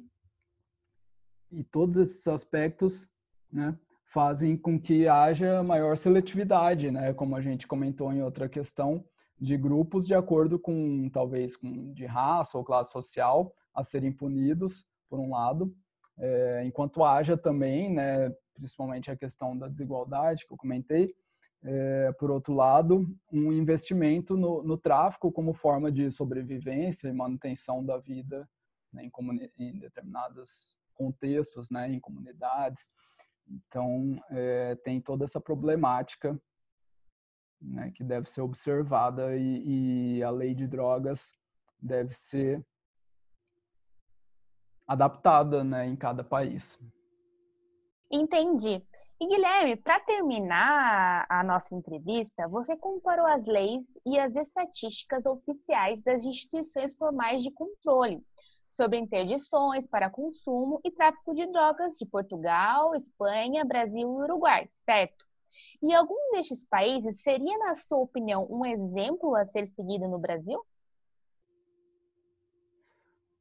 e 1.51 1.63
todos 1.63 1.97
esses 1.97 2.27
aspectos, 2.27 3.11
né? 3.51 3.77
fazem 4.13 4.55
com 4.55 4.79
que 4.79 5.07
haja 5.07 5.63
maior 5.63 5.97
seletividade, 5.97 6.91
né? 6.91 7.11
Como 7.13 7.35
a 7.35 7.41
gente 7.41 7.65
comentou 7.65 8.13
em 8.13 8.21
outra 8.21 8.47
questão, 8.47 9.03
de 9.43 9.57
grupos 9.57 10.07
de 10.07 10.15
acordo 10.15 10.57
com 10.57 11.09
talvez 11.09 11.57
com 11.57 11.91
de 11.91 12.05
raça 12.05 12.57
ou 12.57 12.63
classe 12.63 12.93
social 12.93 13.53
a 13.73 13.83
serem 13.83 14.09
punidos 14.09 14.87
por 15.09 15.19
um 15.19 15.31
lado, 15.31 15.75
é, 16.17 16.63
enquanto 16.65 17.03
haja 17.03 17.35
também, 17.35 17.91
né, 17.91 18.33
principalmente 18.53 19.11
a 19.11 19.17
questão 19.17 19.57
da 19.57 19.67
desigualdade 19.67 20.47
que 20.47 20.53
eu 20.53 20.57
comentei, 20.57 21.13
é, 21.61 22.13
por 22.13 22.31
outro 22.31 22.53
lado, 22.53 23.05
um 23.31 23.51
investimento 23.51 24.37
no, 24.37 24.63
no, 24.63 24.77
tráfico 24.77 25.29
como 25.29 25.53
forma 25.53 25.91
de 25.91 26.09
sobrevivência 26.09 27.09
e 27.09 27.13
manutenção 27.13 27.83
da 27.83 27.97
vida 27.97 28.47
né, 28.93 29.03
em, 29.03 29.11
em 29.57 29.77
determinados 29.77 30.79
contextos, 30.93 31.69
né, 31.69 31.89
em 31.91 31.99
comunidades. 31.99 32.89
Então, 33.45 34.17
é, 34.29 34.75
tem 34.75 35.01
toda 35.01 35.25
essa 35.25 35.41
problemática 35.41 36.39
né, 37.63 37.91
que 37.91 38.03
deve 38.03 38.29
ser 38.29 38.41
observada 38.41 39.35
e, 39.35 40.17
e, 40.17 40.23
a 40.23 40.29
lei 40.29 40.53
de 40.53 40.67
drogas 40.67 41.35
deve 41.81 42.13
ser 42.13 42.63
adaptada 44.85 45.63
né, 45.63 45.85
em 45.87 45.95
cada 45.95 46.23
país. 46.23 46.77
Entendi. 48.11 48.83
E 49.19 49.27
Guilherme, 49.27 49.77
para 49.77 49.99
terminar 50.01 51.25
a 51.29 51.43
nossa 51.43 51.73
entrevista, 51.73 52.47
você 52.47 52.75
comparou 52.75 53.25
as 53.25 53.45
leis 53.45 53.83
e 54.05 54.19
as 54.19 54.35
estatísticas 54.35 55.25
oficiais 55.25 56.01
das 56.01 56.25
instituições 56.25 56.93
formais 56.95 57.41
de 57.41 57.51
controle 57.51 58.21
sobre 58.67 58.97
interdições 58.97 59.87
para 59.87 60.09
consumo 60.09 60.81
e 60.83 60.91
tráfico 60.91 61.33
de 61.33 61.45
drogas 61.45 61.95
de 61.95 62.05
Portugal, 62.05 62.95
Espanha, 62.95 63.63
Brasil 63.63 64.01
e 64.01 64.23
Uruguai, 64.23 64.67
certo? 64.83 65.25
E 65.81 65.93
algum 65.93 66.31
destes 66.31 66.65
países 66.65 67.21
seria, 67.21 67.57
na 67.57 67.75
sua 67.75 67.99
opinião, 67.99 68.47
um 68.49 68.65
exemplo 68.65 69.35
a 69.35 69.45
ser 69.45 69.65
seguido 69.67 70.07
no 70.07 70.19
Brasil? 70.19 70.59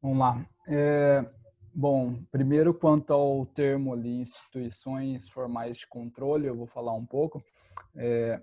Vamos 0.01 0.19
lá. 0.19 0.47
É, 0.67 1.25
bom, 1.73 2.15
primeiro 2.31 2.75
quanto 2.75 3.13
ao 3.13 3.47
termo 3.47 3.93
ali, 3.93 4.21
instituições 4.21 5.29
formais 5.29 5.79
de 5.79 5.87
controle, 5.87 6.47
eu 6.47 6.57
vou 6.57 6.67
falar 6.67 6.93
um 6.95 7.07
pouco. 7.07 7.43
É, 7.95 8.43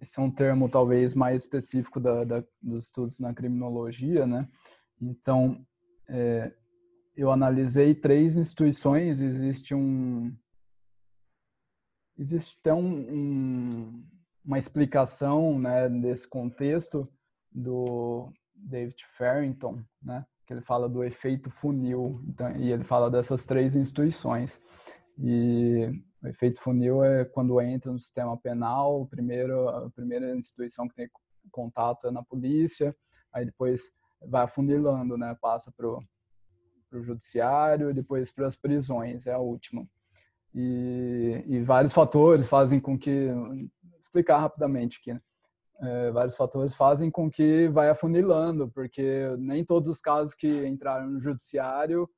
esse 0.00 0.18
é 0.18 0.22
um 0.22 0.30
termo 0.30 0.68
talvez 0.68 1.14
mais 1.14 1.42
específico 1.42 2.00
da, 2.00 2.24
da, 2.24 2.44
dos 2.60 2.84
estudos 2.84 3.20
na 3.20 3.32
criminologia, 3.32 4.26
né? 4.26 4.48
Então, 5.00 5.64
é, 6.08 6.52
eu 7.16 7.30
analisei 7.30 7.94
três 7.94 8.36
instituições, 8.36 9.20
existe 9.20 9.74
um 9.74 10.34
existe 12.18 12.58
até 12.60 12.72
um, 12.72 12.94
um, 12.94 14.04
uma 14.44 14.58
explicação 14.58 15.58
né, 15.58 15.88
desse 15.88 16.28
contexto 16.28 17.08
do 17.50 18.32
David 18.54 19.04
Farrington, 19.16 19.82
né, 20.02 20.24
que 20.46 20.52
ele 20.52 20.60
fala 20.60 20.88
do 20.88 21.02
efeito 21.02 21.50
funil, 21.50 22.20
então, 22.26 22.54
e 22.56 22.70
ele 22.70 22.84
fala 22.84 23.10
dessas 23.10 23.46
três 23.46 23.74
instituições. 23.74 24.60
E 25.18 25.88
o 26.22 26.28
efeito 26.28 26.60
funil 26.60 27.04
é 27.04 27.24
quando 27.24 27.60
entra 27.60 27.92
no 27.92 27.98
sistema 27.98 28.36
penal, 28.36 29.06
primeiro, 29.06 29.68
a 29.68 29.90
primeira 29.90 30.34
instituição 30.36 30.88
que 30.88 30.94
tem 30.94 31.08
contato 31.50 32.06
é 32.06 32.10
na 32.10 32.22
polícia, 32.22 32.94
aí 33.32 33.44
depois 33.44 33.90
vai 34.26 34.44
afunilando, 34.44 35.16
né? 35.16 35.36
Passa 35.40 35.72
para 35.72 35.86
o 35.86 37.02
judiciário 37.02 37.92
depois 37.92 38.30
para 38.30 38.46
as 38.46 38.56
prisões, 38.56 39.26
é 39.26 39.32
a 39.32 39.38
última. 39.38 39.86
E, 40.54 41.44
e, 41.46 41.60
vários 41.62 41.92
fatores 41.92 42.46
fazem 42.46 42.78
com 42.78 42.96
que, 42.96 43.28
explicar 43.98 44.38
rapidamente 44.38 45.00
aqui, 45.00 45.12
né? 45.12 45.20
é, 45.82 46.10
vários 46.10 46.36
fatores 46.36 46.74
fazem 46.74 47.10
com 47.10 47.30
que 47.30 47.68
vai 47.68 47.90
afunilando, 47.90 48.70
porque 48.70 49.34
nem 49.38 49.64
todos 49.64 49.88
os 49.88 50.00
casos 50.00 50.34
que 50.34 50.66
entraram 50.66 51.08
no 51.08 51.20
judiciário 51.20 52.08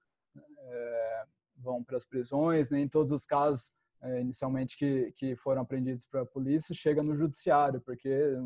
é, 0.58 1.24
vão 1.56 1.82
para 1.82 1.96
as 1.96 2.04
prisões, 2.04 2.70
nem 2.70 2.88
todos 2.88 3.12
os 3.12 3.24
casos 3.24 3.72
é, 4.02 4.20
inicialmente 4.20 4.76
que, 4.76 5.12
que 5.12 5.34
foram 5.36 5.62
apreendidos 5.62 6.06
para 6.06 6.22
a 6.22 6.26
polícia, 6.26 6.74
chega 6.74 7.02
no 7.02 7.16
judiciário, 7.16 7.80
porque 7.80 8.36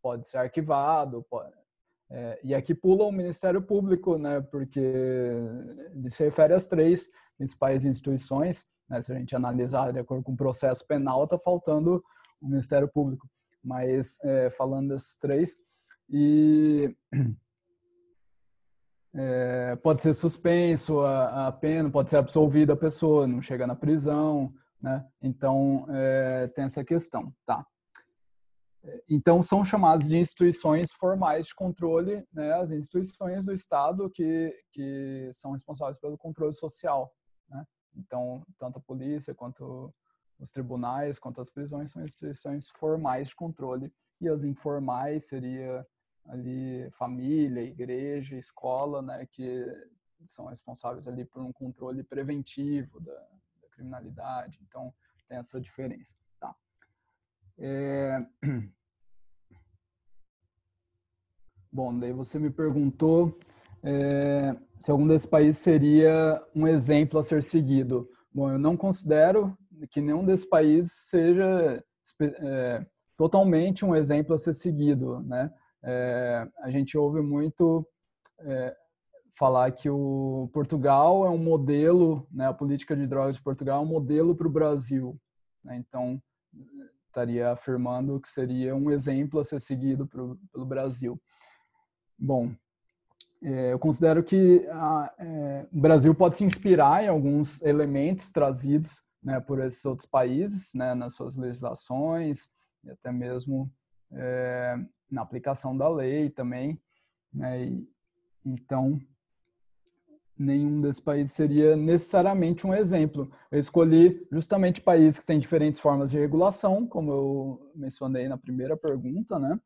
pode 0.00 0.28
ser 0.28 0.38
arquivado. 0.38 1.24
Pode, 1.28 1.52
é, 2.10 2.38
e 2.44 2.54
aqui 2.54 2.74
pula 2.74 3.04
o 3.04 3.12
Ministério 3.12 3.60
Público, 3.60 4.16
né, 4.16 4.40
porque 4.40 4.80
ele 4.80 6.10
se 6.10 6.22
refere 6.22 6.54
às 6.54 6.68
três 6.68 7.08
principais 7.36 7.84
instituições. 7.84 8.66
Né, 8.88 9.00
se 9.00 9.12
a 9.12 9.16
gente 9.16 9.34
analisar 9.34 9.92
de 9.92 9.98
acordo 9.98 10.22
com 10.22 10.32
o 10.32 10.36
processo 10.36 10.86
penal, 10.86 11.24
está 11.24 11.38
faltando 11.38 12.02
o 12.40 12.48
Ministério 12.48 12.88
Público. 12.88 13.28
Mas 13.62 14.18
é, 14.22 14.50
falando 14.50 14.88
desses 14.88 15.16
três, 15.16 15.56
e 16.08 16.94
é, 19.14 19.76
pode 19.76 20.02
ser 20.02 20.14
suspenso 20.14 21.00
a, 21.00 21.48
a, 21.48 21.52
pena, 21.52 21.90
pode 21.90 22.10
ser 22.10 22.18
absolvida 22.18 22.74
a 22.74 22.76
pessoa, 22.76 23.26
não 23.26 23.40
chega 23.40 23.66
na 23.66 23.74
prisão, 23.74 24.52
né? 24.80 25.06
Então, 25.22 25.86
é, 25.88 26.48
tem 26.48 26.64
essa 26.64 26.84
questão, 26.84 27.32
tá? 27.46 27.64
Então, 29.08 29.42
são 29.42 29.64
chamadas 29.64 30.08
de 30.08 30.18
instituições 30.18 30.92
formais 30.92 31.46
de 31.46 31.54
controle, 31.54 32.26
né? 32.32 32.52
As 32.52 32.70
instituições 32.70 33.44
do 33.44 33.52
Estado 33.52 34.10
que, 34.10 34.54
que 34.70 35.30
são 35.32 35.52
responsáveis 35.52 35.98
pelo 35.98 36.18
controle 36.18 36.52
social? 36.52 37.10
Então, 37.94 38.44
tanto 38.58 38.78
a 38.78 38.82
polícia 38.82 39.34
quanto 39.34 39.92
os 40.38 40.50
tribunais, 40.50 41.18
quanto 41.18 41.40
as 41.40 41.50
prisões 41.50 41.90
são 41.90 42.04
instituições 42.04 42.68
formais 42.68 43.28
de 43.28 43.36
controle 43.36 43.92
e 44.20 44.28
as 44.28 44.44
informais 44.44 45.24
seria 45.24 45.86
ali 46.26 46.90
família, 46.92 47.62
igreja, 47.62 48.36
escola, 48.36 49.02
né, 49.02 49.26
que 49.26 49.66
são 50.24 50.46
responsáveis 50.46 51.06
ali 51.06 51.24
por 51.24 51.42
um 51.42 51.52
controle 51.52 52.02
preventivo 52.02 52.98
da, 53.00 53.28
criminalidade. 53.74 54.58
Então, 54.66 54.94
tem 55.28 55.38
essa 55.38 55.60
diferença. 55.60 56.14
Tá. 56.38 56.54
É... 57.58 58.24
Bom, 61.70 61.98
daí 61.98 62.12
você 62.12 62.38
me 62.38 62.50
perguntou 62.50 63.36
é, 63.84 64.56
se 64.80 64.90
algum 64.90 65.06
desses 65.06 65.26
países 65.26 65.58
seria 65.58 66.42
um 66.54 66.66
exemplo 66.66 67.18
a 67.18 67.22
ser 67.22 67.42
seguido. 67.42 68.08
Bom, 68.32 68.50
eu 68.50 68.58
não 68.58 68.76
considero 68.76 69.56
que 69.90 70.00
nenhum 70.00 70.24
desses 70.24 70.46
países 70.46 70.92
seja 70.92 71.84
é, 72.20 72.86
totalmente 73.16 73.84
um 73.84 73.94
exemplo 73.94 74.34
a 74.34 74.38
ser 74.38 74.54
seguido, 74.54 75.20
né? 75.20 75.52
É, 75.82 76.48
a 76.60 76.70
gente 76.70 76.96
ouve 76.96 77.20
muito 77.20 77.86
é, 78.40 78.74
falar 79.36 79.70
que 79.72 79.90
o 79.90 80.48
Portugal 80.52 81.26
é 81.26 81.30
um 81.30 81.38
modelo, 81.38 82.26
né, 82.32 82.46
a 82.46 82.54
política 82.54 82.96
de 82.96 83.06
drogas 83.06 83.36
de 83.36 83.42
Portugal 83.42 83.80
é 83.80 83.86
um 83.86 83.88
modelo 83.88 84.34
para 84.34 84.46
o 84.46 84.50
Brasil. 84.50 85.20
Né? 85.62 85.76
Então, 85.76 86.22
estaria 87.06 87.50
afirmando 87.50 88.20
que 88.20 88.28
seria 88.28 88.74
um 88.74 88.90
exemplo 88.90 89.40
a 89.40 89.44
ser 89.44 89.60
seguido 89.60 90.06
pro, 90.06 90.38
pelo 90.52 90.64
Brasil. 90.64 91.20
Bom, 92.18 92.54
eu 93.44 93.78
considero 93.78 94.24
que 94.24 94.66
a, 94.70 95.14
é, 95.18 95.66
o 95.70 95.78
Brasil 95.78 96.14
pode 96.14 96.36
se 96.36 96.44
inspirar 96.44 97.04
em 97.04 97.08
alguns 97.08 97.60
elementos 97.62 98.32
trazidos 98.32 99.04
né, 99.22 99.38
por 99.38 99.60
esses 99.60 99.84
outros 99.84 100.06
países, 100.06 100.72
né, 100.74 100.94
nas 100.94 101.14
suas 101.14 101.36
legislações 101.36 102.48
e 102.82 102.90
até 102.90 103.12
mesmo 103.12 103.70
é, 104.12 104.78
na 105.10 105.20
aplicação 105.20 105.76
da 105.76 105.88
lei 105.88 106.30
também. 106.30 106.80
Né, 107.32 107.66
e, 107.66 107.88
então, 108.46 108.98
nenhum 110.38 110.80
desses 110.80 111.00
países 111.00 111.32
seria 111.32 111.76
necessariamente 111.76 112.66
um 112.66 112.74
exemplo. 112.74 113.30
Eu 113.50 113.58
escolhi 113.58 114.26
justamente 114.32 114.80
países 114.80 115.18
que 115.18 115.26
têm 115.26 115.38
diferentes 115.38 115.80
formas 115.80 116.10
de 116.10 116.18
regulação, 116.18 116.86
como 116.86 117.12
eu 117.12 117.72
mencionei 117.74 118.26
na 118.26 118.38
primeira 118.38 118.76
pergunta, 118.76 119.38
né? 119.38 119.60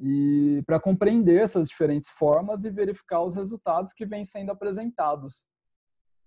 E 0.00 0.62
para 0.64 0.78
compreender 0.78 1.40
essas 1.40 1.68
diferentes 1.68 2.10
formas 2.10 2.64
e 2.64 2.70
verificar 2.70 3.22
os 3.22 3.34
resultados 3.34 3.92
que 3.92 4.06
vêm 4.06 4.24
sendo 4.24 4.52
apresentados. 4.52 5.46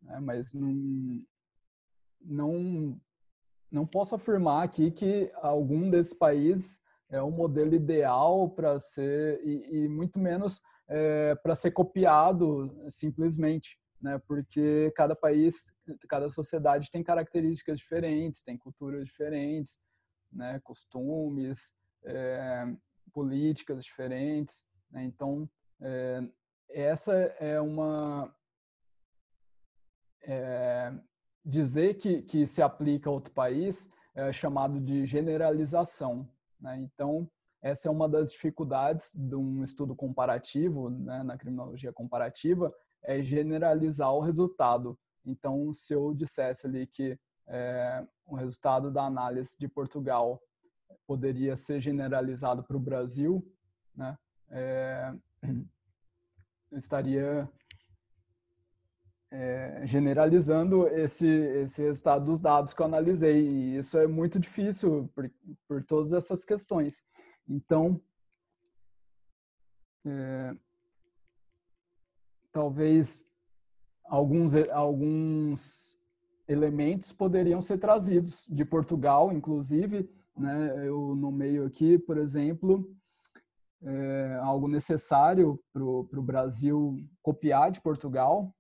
Né? 0.02 0.20
Mas 0.20 0.54
não, 0.54 1.24
não, 2.22 3.02
não 3.72 3.88
posso 3.88 4.16
afirmar 4.16 4.64
aqui 4.64 4.92
que 4.92 5.32
algum 5.36 5.90
desses 5.90 6.14
países 6.14 6.82
é 7.10 7.22
o 7.22 7.32
modelo 7.32 7.74
ideal 7.74 8.50
para 8.50 8.80
ser, 8.80 9.42
e, 9.44 9.84
e, 9.84 9.88
muito 9.88 10.20
menos 10.20 10.62
é, 10.88 11.36
para 11.36 11.56
ser 11.56 11.72
copiado 11.72 12.74
simplesmente, 12.90 13.78
né? 14.02 14.20
porque 14.28 14.92
cada 14.96 15.16
país, 15.16 15.74
cada 16.10 16.30
sociedade 16.30 16.90
tem 16.92 17.04
características 17.04 17.80
diferentes, 17.80 18.44
tem 18.44 18.58
culturas 18.58 19.06
diferentes, 19.06 19.80
né? 20.32 20.60
costumes, 20.64 21.74
é, 22.04 22.66
políticas 23.12 23.84
diferentes. 23.84 24.64
Né? 24.90 25.04
Então, 25.04 25.50
é, 25.82 26.24
essa 26.70 27.14
é 27.40 27.60
uma. 27.60 28.34
É, 30.24 30.94
dizer 31.44 31.96
que, 31.96 32.22
que 32.22 32.46
se 32.46 32.62
aplica 32.62 33.10
a 33.10 33.14
outro 33.14 33.34
país 33.34 33.90
é 34.14 34.32
chamado 34.32 34.80
de 34.80 35.06
generalização. 35.06 36.30
Né? 36.60 36.78
Então, 36.78 37.30
essa 37.62 37.88
é 37.88 37.92
uma 37.92 38.10
das 38.10 38.32
dificuldades 38.32 39.16
de 39.16 39.36
um 39.36 39.64
estudo 39.64 39.96
comparativo, 39.96 40.90
né, 40.90 41.24
na 41.24 41.38
criminologia 41.38 41.94
comparativa, 41.94 42.74
é 43.04 43.22
generalizar 43.22 44.14
o 44.14 44.20
resultado. 44.20 44.98
Então, 45.26 45.72
se 45.74 45.94
eu 45.94 46.14
dissesse 46.14 46.68
ali 46.68 46.88
que 46.88 47.18
é, 47.48 48.06
o 48.26 48.36
resultado 48.36 48.92
da 48.92 49.04
análise 49.04 49.56
de 49.60 49.68
Portugal 49.68 50.42
poderia 51.08 51.56
ser 51.56 51.80
generalizado 51.80 52.64
para 52.64 52.78
o 52.78 52.80
Brasil, 52.80 53.46
né? 53.96 54.18
É, 54.50 55.14
estaria 56.74 57.50
é, 59.32 59.88
generalizando 59.88 60.88
esse, 60.88 61.28
esse 61.28 61.82
resultado 61.82 62.26
dos 62.26 62.42
dados 62.42 62.74
que 62.74 62.82
eu 62.82 62.86
analisei. 62.86 63.42
E 63.48 63.78
isso 63.78 63.98
é 63.98 64.06
muito 64.06 64.40
difícil 64.40 65.10
por, 65.16 65.32
por 65.68 65.84
todas 65.84 66.12
essas 66.12 66.44
questões. 66.44 67.04
Então, 67.48 68.02
é, 70.06 70.56
talvez 72.52 73.26
alguns, 74.04 74.54
alguns 74.72 75.98
elementos 76.48 77.14
poderiam 77.14 77.62
ser 77.62 77.78
trazidos 77.78 78.46
de 78.50 78.66
Portugal, 78.66 79.32
inclusive, 79.32 80.10
né? 80.42 80.88
Eu 80.88 81.16
nomeio 81.16 81.66
aqui, 81.66 81.98
por 82.00 82.18
exemplo, 82.18 82.90
é, 83.84 84.40
algo 84.42 84.68
necessário 84.68 85.64
para 85.72 85.84
o 85.84 86.24
Brasil 86.24 86.98
copiar 87.22 87.72
de 87.72 87.82
Portugal, 87.82 88.54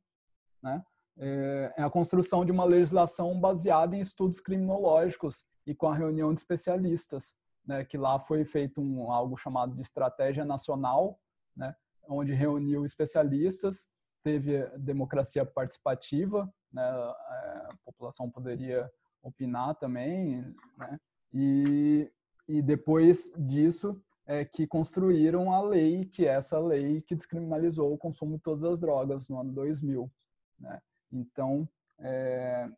né? 0.61 0.83
É, 1.17 1.73
é 1.77 1.83
a 1.83 1.89
construção 1.89 2.45
de 2.45 2.51
uma 2.51 2.63
legislação 2.63 3.39
baseada 3.39 3.95
em 3.95 3.99
estudos 3.99 4.39
criminológicos 4.39 5.45
e 5.67 5.75
com 5.75 5.87
a 5.87 5.95
reunião 5.95 6.33
de 6.33 6.39
especialistas, 6.39 7.35
né? 7.65 7.83
Que 7.83 7.97
lá 7.97 8.17
foi 8.19 8.45
feito 8.45 8.81
um, 8.81 9.11
algo 9.11 9.35
chamado 9.35 9.75
de 9.75 9.81
estratégia 9.81 10.45
nacional, 10.45 11.19
né? 11.55 11.75
Onde 12.07 12.33
reuniu 12.33 12.85
especialistas, 12.85 13.87
teve 14.23 14.65
democracia 14.77 15.45
participativa, 15.45 16.51
né? 16.71 16.83
É, 16.83 17.71
a 17.71 17.75
população 17.85 18.29
poderia 18.29 18.89
opinar 19.23 19.75
também, 19.75 20.41
né? 20.77 20.99
E, 21.33 22.11
e 22.47 22.61
depois 22.61 23.31
disso 23.37 24.01
é 24.25 24.45
que 24.45 24.67
construíram 24.67 25.51
a 25.51 25.61
lei, 25.61 26.05
que 26.05 26.25
é 26.25 26.33
essa 26.33 26.59
lei 26.59 27.01
que 27.01 27.15
descriminalizou 27.15 27.93
o 27.93 27.97
consumo 27.97 28.37
de 28.37 28.43
todas 28.43 28.63
as 28.63 28.79
drogas 28.79 29.27
no 29.27 29.39
ano 29.39 29.51
2000. 29.51 30.11
Né? 30.59 30.81
Então, 31.11 31.67
é, 31.99 32.69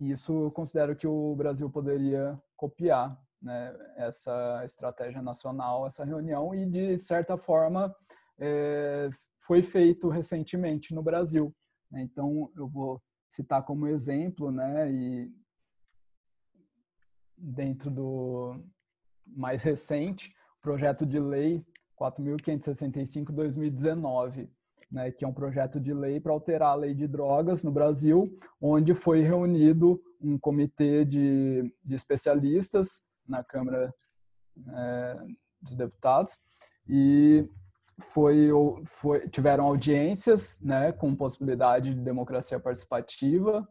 isso 0.00 0.44
eu 0.44 0.50
considero 0.50 0.96
que 0.96 1.06
o 1.06 1.34
Brasil 1.34 1.68
poderia 1.68 2.40
copiar 2.56 3.20
né, 3.40 3.76
essa 3.96 4.62
estratégia 4.64 5.20
nacional, 5.20 5.86
essa 5.86 6.04
reunião, 6.04 6.54
e 6.54 6.64
de 6.64 6.96
certa 6.96 7.36
forma 7.36 7.94
é, 8.38 9.10
foi 9.40 9.62
feito 9.62 10.08
recentemente 10.08 10.94
no 10.94 11.02
Brasil. 11.02 11.54
Né? 11.90 12.02
Então, 12.02 12.50
eu 12.56 12.68
vou 12.68 13.02
citar 13.28 13.64
como 13.64 13.86
exemplo, 13.86 14.50
né, 14.50 14.90
e 14.92 15.32
dentro 17.42 17.90
do 17.90 18.62
mais 19.26 19.62
recente, 19.62 20.34
projeto 20.60 21.04
de 21.04 21.18
lei 21.18 21.66
4.565-2019, 21.98 24.48
né, 24.90 25.10
que 25.10 25.24
é 25.24 25.28
um 25.28 25.32
projeto 25.32 25.80
de 25.80 25.92
lei 25.92 26.20
para 26.20 26.32
alterar 26.32 26.70
a 26.70 26.76
lei 26.76 26.94
de 26.94 27.08
drogas 27.08 27.64
no 27.64 27.72
Brasil, 27.72 28.38
onde 28.60 28.94
foi 28.94 29.22
reunido 29.22 30.00
um 30.20 30.38
comitê 30.38 31.04
de, 31.04 31.74
de 31.84 31.94
especialistas 31.94 33.02
na 33.26 33.42
Câmara 33.42 33.92
é, 34.68 35.16
dos 35.60 35.74
Deputados 35.74 36.36
e 36.88 37.48
foi, 38.00 38.50
foi, 38.84 39.28
tiveram 39.28 39.64
audiências 39.64 40.60
né, 40.60 40.92
com 40.92 41.16
possibilidade 41.16 41.94
de 41.94 42.00
democracia 42.00 42.60
participativa 42.60 43.66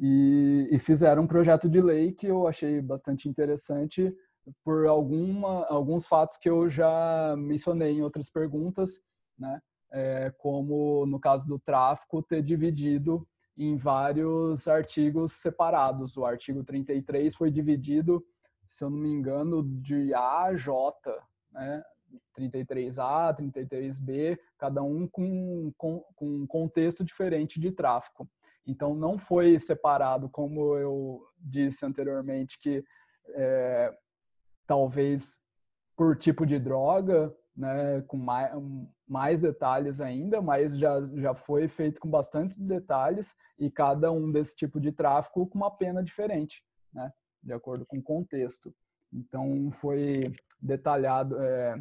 e, 0.00 0.68
e, 0.70 0.78
fizeram 0.78 1.24
um 1.24 1.26
projeto 1.26 1.68
de 1.68 1.80
lei 1.80 2.12
que 2.12 2.26
eu 2.26 2.48
achei 2.48 2.80
bastante 2.80 3.28
interessante 3.28 4.14
por 4.64 4.86
alguma, 4.86 5.66
alguns 5.66 6.06
fatos 6.06 6.38
que 6.38 6.48
eu 6.48 6.70
já 6.70 7.34
mencionei 7.36 7.98
em 7.98 8.02
outras 8.02 8.30
perguntas, 8.30 9.02
né? 9.38 9.60
É, 9.92 10.32
como 10.38 11.04
no 11.04 11.20
caso 11.20 11.46
do 11.46 11.58
tráfico 11.58 12.22
ter 12.22 12.42
dividido 12.42 13.26
em 13.58 13.76
vários 13.76 14.66
artigos 14.66 15.32
separados. 15.34 16.16
O 16.16 16.24
artigo 16.24 16.64
33 16.64 17.34
foi 17.34 17.50
dividido, 17.50 18.24
se 18.64 18.82
eu 18.82 18.88
não 18.88 18.96
me 18.96 19.10
engano, 19.10 19.62
de 19.62 20.14
A 20.14 20.44
a 20.44 20.56
J, 20.56 20.94
né? 21.52 21.82
33A, 22.38 23.36
33B, 23.36 24.38
cada 24.58 24.82
um 24.82 25.06
com, 25.06 25.72
com, 25.76 26.00
com 26.14 26.26
um 26.26 26.46
contexto 26.46 27.04
diferente 27.04 27.60
de 27.60 27.70
tráfico. 27.70 28.28
Então, 28.66 28.94
não 28.94 29.18
foi 29.18 29.58
separado, 29.58 30.28
como 30.28 30.76
eu 30.76 31.26
disse 31.38 31.84
anteriormente, 31.84 32.58
que 32.58 32.84
é, 33.34 33.92
talvez 34.66 35.40
por 35.96 36.16
tipo 36.16 36.46
de 36.46 36.58
droga, 36.58 37.34
né, 37.56 38.00
com 38.06 38.16
mais, 38.16 38.52
mais 39.06 39.42
detalhes 39.42 40.00
ainda, 40.00 40.40
mas 40.40 40.78
já, 40.78 41.00
já 41.16 41.34
foi 41.34 41.68
feito 41.68 42.00
com 42.00 42.08
bastante 42.08 42.58
detalhes 42.58 43.34
e 43.58 43.70
cada 43.70 44.10
um 44.10 44.30
desse 44.30 44.56
tipo 44.56 44.80
de 44.80 44.92
tráfico 44.92 45.46
com 45.46 45.58
uma 45.58 45.70
pena 45.70 46.02
diferente, 46.02 46.64
né, 46.92 47.12
de 47.42 47.52
acordo 47.52 47.84
com 47.84 47.98
o 47.98 48.02
contexto. 48.02 48.74
Então, 49.12 49.70
foi 49.72 50.32
detalhado, 50.60 51.36
é, 51.40 51.74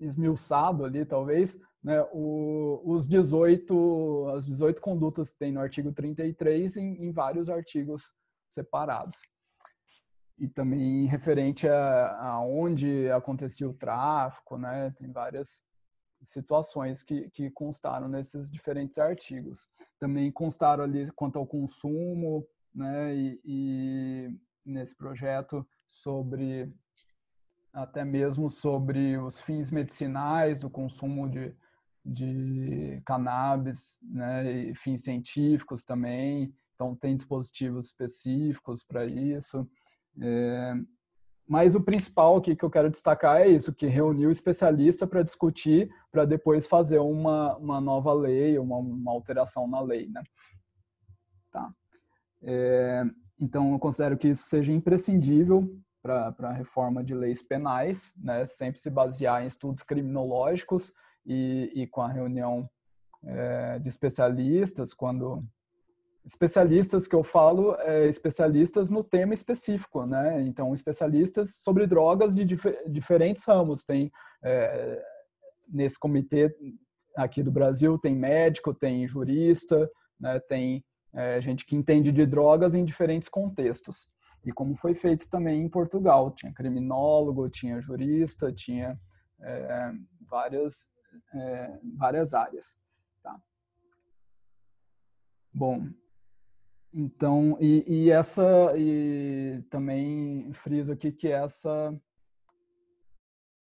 esmiuçado 0.00 0.84
ali, 0.84 1.04
talvez, 1.04 1.58
né, 1.82 2.02
o, 2.12 2.80
os 2.84 3.06
18, 3.06 4.28
as 4.34 4.46
18 4.46 4.80
condutas 4.80 5.32
que 5.32 5.38
tem 5.38 5.52
no 5.52 5.60
artigo 5.60 5.92
33 5.92 6.76
em, 6.76 7.04
em 7.04 7.12
vários 7.12 7.48
artigos 7.48 8.12
separados. 8.48 9.20
E 10.38 10.48
também 10.48 11.06
referente 11.06 11.68
a, 11.68 12.16
a 12.18 12.40
onde 12.40 13.10
acontecia 13.10 13.68
o 13.68 13.74
tráfico, 13.74 14.56
né, 14.56 14.90
tem 14.96 15.12
várias 15.12 15.62
situações 16.22 17.02
que, 17.02 17.30
que 17.30 17.50
constaram 17.50 18.08
nesses 18.08 18.50
diferentes 18.50 18.98
artigos. 18.98 19.68
Também 19.98 20.30
constaram 20.32 20.84
ali 20.84 21.10
quanto 21.12 21.38
ao 21.38 21.46
consumo, 21.46 22.46
né, 22.74 23.14
e, 23.14 23.40
e 23.44 24.38
nesse 24.64 24.96
projeto 24.96 25.66
sobre 25.86 26.72
até 27.72 28.04
mesmo 28.04 28.50
sobre 28.50 29.16
os 29.18 29.40
fins 29.40 29.70
medicinais 29.70 30.58
do 30.58 30.68
consumo 30.68 31.28
de, 31.28 31.54
de 32.04 33.00
cannabis, 33.04 33.98
né, 34.02 34.50
e 34.52 34.74
fins 34.74 35.02
científicos 35.02 35.84
também. 35.84 36.52
Então, 36.74 36.94
tem 36.94 37.16
dispositivos 37.16 37.86
específicos 37.86 38.82
para 38.82 39.04
isso. 39.04 39.68
É, 40.20 40.74
mas 41.46 41.74
o 41.74 41.80
principal 41.80 42.36
aqui 42.36 42.56
que 42.56 42.64
eu 42.64 42.70
quero 42.70 42.90
destacar 42.90 43.40
é 43.40 43.48
isso, 43.48 43.74
que 43.74 43.86
reuniu 43.86 44.30
especialista 44.30 45.06
para 45.06 45.22
discutir, 45.22 45.90
para 46.10 46.24
depois 46.24 46.66
fazer 46.66 46.98
uma, 47.00 47.56
uma 47.56 47.80
nova 47.80 48.12
lei, 48.12 48.58
uma, 48.58 48.76
uma 48.76 49.12
alteração 49.12 49.68
na 49.68 49.80
lei, 49.80 50.08
né? 50.08 50.22
Tá. 51.50 51.70
É, 52.42 53.04
então, 53.38 53.72
eu 53.72 53.78
considero 53.78 54.16
que 54.16 54.28
isso 54.28 54.44
seja 54.44 54.72
imprescindível 54.72 55.68
para 56.02 56.34
a 56.40 56.52
reforma 56.52 57.04
de 57.04 57.14
leis 57.14 57.42
penais, 57.42 58.14
né? 58.16 58.46
sempre 58.46 58.80
se 58.80 58.90
basear 58.90 59.42
em 59.42 59.46
estudos 59.46 59.82
criminológicos 59.82 60.92
e, 61.26 61.70
e 61.74 61.86
com 61.86 62.00
a 62.00 62.08
reunião 62.08 62.68
é, 63.24 63.78
de 63.78 63.88
especialistas, 63.88 64.94
quando 64.94 65.44
especialistas 66.24 67.06
que 67.06 67.14
eu 67.14 67.22
falo, 67.22 67.74
é, 67.80 68.06
especialistas 68.06 68.90
no 68.90 69.02
tema 69.02 69.34
específico, 69.34 70.04
né? 70.06 70.40
Então, 70.42 70.72
especialistas 70.74 71.56
sobre 71.56 71.86
drogas 71.86 72.34
de 72.34 72.44
dif 72.44 72.64
diferentes 72.88 73.44
ramos. 73.44 73.84
Tem 73.84 74.12
é, 74.42 75.02
nesse 75.68 75.98
comitê 75.98 76.54
aqui 77.16 77.42
do 77.42 77.50
Brasil 77.50 77.98
tem 77.98 78.14
médico, 78.14 78.74
tem 78.74 79.06
jurista, 79.06 79.90
né? 80.18 80.38
Tem 80.40 80.84
é, 81.12 81.40
gente 81.40 81.66
que 81.66 81.74
entende 81.74 82.12
de 82.12 82.26
drogas 82.26 82.74
em 82.74 82.84
diferentes 82.84 83.28
contextos. 83.28 84.08
E 84.44 84.52
como 84.52 84.74
foi 84.74 84.94
feito 84.94 85.28
também 85.28 85.62
em 85.62 85.68
Portugal, 85.68 86.30
tinha 86.30 86.52
criminólogo, 86.52 87.48
tinha 87.48 87.80
jurista, 87.80 88.52
tinha 88.52 88.98
é, 89.40 89.92
várias 90.28 90.88
é, 91.34 91.78
várias 91.96 92.34
áreas. 92.34 92.78
Tá? 93.22 93.40
Bom, 95.52 95.88
então, 96.92 97.56
e, 97.60 97.84
e, 97.86 98.10
essa, 98.10 98.72
e 98.76 99.62
também 99.70 100.52
friso 100.52 100.92
aqui 100.92 101.12
que 101.12 101.28
essa 101.28 101.96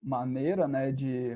maneira 0.02 0.68
né, 0.68 0.92
de 0.92 1.32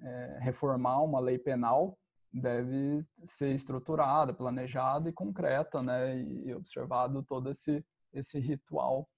é, 0.00 0.38
reformar 0.40 1.02
uma 1.02 1.20
lei 1.20 1.38
penal 1.38 1.98
deve 2.34 3.06
ser 3.22 3.54
estruturada, 3.54 4.34
planejada 4.34 5.08
e 5.08 5.12
concreta, 5.12 5.80
né, 5.80 6.20
e 6.20 6.52
observado 6.52 7.22
todo 7.22 7.48
esse, 7.48 7.84
esse 8.12 8.40
ritual 8.40 9.08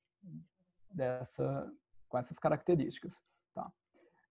dessa, 0.91 1.73
com 2.09 2.19
essas 2.19 2.39
características. 2.39 3.23
Tá? 3.55 3.73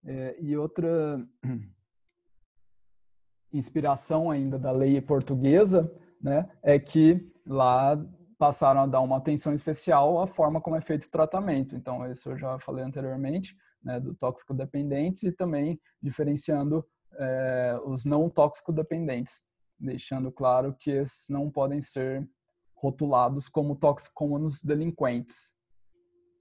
É, 0.05 0.37
e 0.39 0.55
outra 0.55 1.19
inspiração 3.51 4.29
ainda 4.29 4.59
da 4.59 4.71
lei 4.71 5.01
portuguesa 5.01 5.91
né, 6.21 6.47
é 6.61 6.77
que 6.77 7.33
lá 7.43 7.97
passaram 8.37 8.81
a 8.81 8.85
dar 8.85 9.01
uma 9.01 9.17
atenção 9.17 9.51
especial 9.51 10.21
à 10.21 10.27
forma 10.27 10.61
como 10.61 10.75
é 10.75 10.81
feito 10.81 11.05
o 11.05 11.11
tratamento. 11.11 11.75
Então, 11.75 12.07
isso 12.09 12.29
eu 12.29 12.37
já 12.37 12.59
falei 12.59 12.83
anteriormente, 12.83 13.57
né, 13.81 13.99
do 13.99 14.13
tóxico 14.13 14.53
dependentes 14.53 15.23
e 15.23 15.31
também 15.31 15.81
diferenciando 15.99 16.85
é, 17.17 17.79
os 17.85 18.05
não 18.05 18.29
tóxico 18.29 18.71
dependentes, 18.71 19.41
deixando 19.79 20.31
claro 20.31 20.75
que 20.79 20.91
esses 20.91 21.29
não 21.29 21.49
podem 21.49 21.81
ser 21.81 22.27
rotulados 22.75 23.49
como 23.49 23.75
toxicômanos 23.75 24.61
delinquentes. 24.61 25.53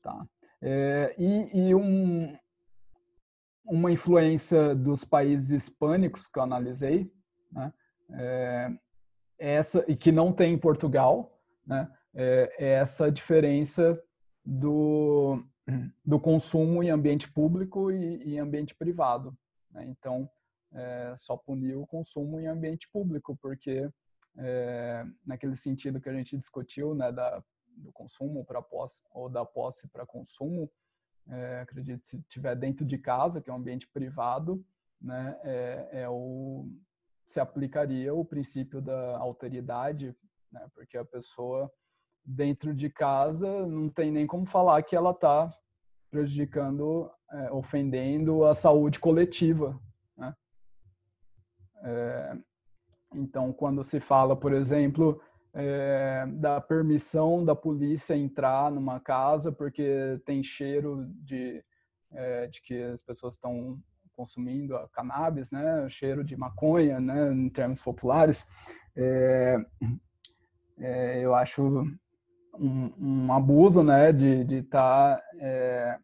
Tá? 0.02 0.26
É, 0.60 1.14
e, 1.18 1.68
e 1.68 1.74
um, 1.74 2.36
uma 3.64 3.90
influência 3.90 4.74
dos 4.74 5.04
países 5.04 5.50
hispânicos 5.50 6.26
que 6.26 6.38
eu 6.38 6.42
analisei, 6.42 7.10
né, 7.50 7.72
é, 8.12 8.70
essa 9.38 9.84
e 9.88 9.96
que 9.96 10.12
não 10.12 10.32
tem 10.32 10.54
em 10.54 10.58
Portugal, 10.58 11.38
né? 11.66 11.90
É, 12.16 12.54
é 12.58 12.68
essa 12.74 13.10
diferença 13.10 14.00
do, 14.44 15.42
do 16.04 16.20
consumo 16.20 16.82
em 16.82 16.90
ambiente 16.90 17.30
público 17.32 17.90
e, 17.90 18.38
ambiente 18.38 18.74
privado. 18.74 19.36
Né? 19.72 19.86
Então, 19.88 20.30
é, 20.74 21.14
só 21.16 21.36
punir 21.36 21.76
o 21.76 21.86
consumo 21.86 22.40
em 22.40 22.46
ambiente 22.46 22.88
público, 22.90 23.36
porque 23.40 23.88
é, 24.36 25.06
naquele 25.24 25.56
sentido 25.56 26.00
que 26.00 26.08
a 26.08 26.14
gente 26.14 26.36
discutiu, 26.36 26.94
né, 26.94 27.12
da, 27.12 27.42
do 27.76 27.92
consumo 27.92 28.44
para 28.44 28.60
posse 28.60 29.02
ou 29.10 29.28
da 29.28 29.44
posse 29.44 29.88
para 29.88 30.04
consumo, 30.06 30.70
é, 31.28 31.60
acredito 31.60 32.04
se 32.04 32.20
tiver 32.28 32.54
dentro 32.54 32.84
de 32.84 32.98
casa, 32.98 33.40
que 33.40 33.48
é 33.48 33.52
um 33.52 33.56
ambiente 33.56 33.88
privado, 33.88 34.64
né, 35.00 35.38
é, 35.42 35.88
é 36.02 36.08
o 36.08 36.68
se 37.26 37.40
aplicaria 37.40 38.14
o 38.14 38.24
princípio 38.24 38.80
da 38.80 39.16
alteridade, 39.18 40.14
né? 40.52 40.66
porque 40.74 40.96
a 40.96 41.04
pessoa 41.04 41.70
dentro 42.24 42.74
de 42.74 42.90
casa 42.90 43.66
não 43.66 43.88
tem 43.88 44.10
nem 44.10 44.26
como 44.26 44.46
falar 44.46 44.82
que 44.82 44.96
ela 44.96 45.10
está 45.10 45.52
prejudicando, 46.10 47.10
é, 47.30 47.52
ofendendo 47.52 48.44
a 48.44 48.54
saúde 48.54 49.00
coletiva. 49.00 49.78
É, 51.84 52.36
então, 53.14 53.52
quando 53.52 53.84
se 53.84 54.00
fala, 54.00 54.34
por 54.34 54.52
exemplo, 54.52 55.20
é, 55.52 56.26
da 56.26 56.60
permissão 56.60 57.44
da 57.44 57.54
polícia 57.54 58.16
entrar 58.16 58.72
numa 58.72 58.98
casa 58.98 59.52
porque 59.52 60.20
tem 60.24 60.42
cheiro 60.42 61.06
de, 61.22 61.62
é, 62.10 62.46
de 62.48 62.60
que 62.60 62.82
as 62.82 63.02
pessoas 63.02 63.34
estão 63.34 63.78
consumindo 64.16 64.76
a 64.76 64.88
cannabis, 64.88 65.52
né, 65.52 65.88
cheiro 65.88 66.24
de 66.24 66.36
maconha, 66.36 67.00
né, 67.00 67.32
em 67.32 67.48
termos 67.48 67.82
populares, 67.82 68.48
é, 68.96 69.56
é, 70.78 71.20
eu 71.20 71.34
acho 71.34 71.62
um, 72.56 72.90
um, 72.98 73.32
abuso, 73.32 73.82
né, 73.82 74.12
de 74.12 74.58
estar 74.58 75.16
tá, 75.16 76.00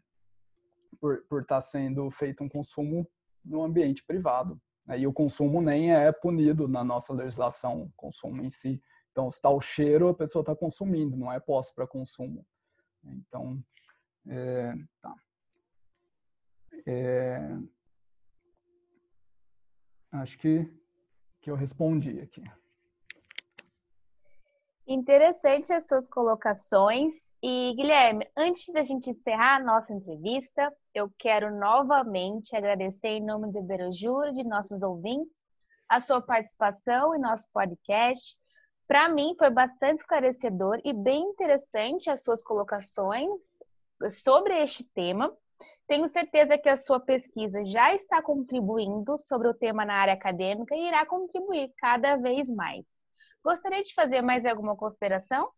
por 1.01 1.41
estar 1.41 1.57
tá 1.57 1.61
sendo 1.61 2.11
feito 2.11 2.43
um 2.43 2.49
consumo 2.49 3.09
no 3.45 3.63
ambiente 3.63 4.05
privado. 4.05 4.61
E 4.99 5.07
o 5.07 5.13
consumo 5.13 5.61
nem 5.61 5.93
é 5.93 6.11
punido 6.13 6.67
na 6.67 6.83
nossa 6.83 7.13
legislação, 7.13 7.83
o 7.83 7.93
consumo 7.97 8.43
em 8.43 8.51
si. 8.51 8.83
Então, 9.13 9.31
se 9.31 9.39
está 9.39 9.51
o 9.51 9.61
cheiro, 9.61 10.09
a 10.09 10.15
pessoa 10.15 10.43
está 10.43 10.55
consumindo, 10.55 11.17
não 11.17 11.33
é 11.33 11.39
posse 11.41 11.75
para 11.75 11.87
consumo. 11.87 12.47
Então, 13.05 13.63
é, 14.27 14.75
tá. 15.01 15.15
É, 16.87 17.39
acho 20.13 20.39
que, 20.39 20.67
que 21.41 21.51
eu 21.51 21.55
respondi 21.55 22.21
aqui. 22.21 22.43
Interessante 24.87 25.73
as 25.73 25.87
suas 25.87 26.09
colocações. 26.09 27.15
E, 27.43 27.75
Guilherme, 27.77 28.29
antes 28.37 28.73
da 28.73 28.83
gente 28.83 29.11
encerrar 29.11 29.57
a 29.57 29.65
nossa 29.65 29.93
entrevista, 29.93 30.73
eu 30.95 31.11
quero 31.19 31.55
novamente 31.57 32.55
agradecer 32.55 33.09
em 33.09 33.25
nome 33.25 33.53
do 33.53 33.59
Iberojuro 33.59 34.29
e 34.29 34.35
de 34.35 34.45
nossos 34.45 34.83
ouvintes 34.83 35.33
a 35.89 36.01
sua 36.01 36.21
participação 36.21 37.15
em 37.15 37.21
nosso 37.21 37.47
podcast. 37.53 38.37
Para 38.87 39.09
mim, 39.09 39.35
foi 39.39 39.51
bastante 39.51 40.01
esclarecedor 40.01 40.81
e 40.85 40.93
bem 40.93 41.23
interessante 41.23 42.11
as 42.11 42.23
suas 42.23 42.43
colocações 42.43 43.41
sobre 44.23 44.57
este 44.63 44.85
tema. 44.93 45.33
Tenho 45.87 46.09
certeza 46.09 46.57
que 46.57 46.69
a 46.69 46.77
sua 46.77 47.01
pesquisa 47.01 47.65
já 47.65 47.95
está 47.95 48.23
contribuindo 48.23 49.17
sobre 49.19 49.49
o 49.49 49.55
tema 49.55 49.85
na 49.85 49.95
área 49.95 50.15
acadêmica 50.15 50.75
e 50.75 50.89
irá 50.89 51.05
contribuir 51.05 51.73
cada 51.77 52.17
vez 52.17 52.49
mais. 52.49 52.85
Gostaria 53.45 53.83
de 53.83 53.95
fazer 53.95 54.23
mais 54.23 54.45
alguma 54.45 54.77
consideração? 54.77 55.51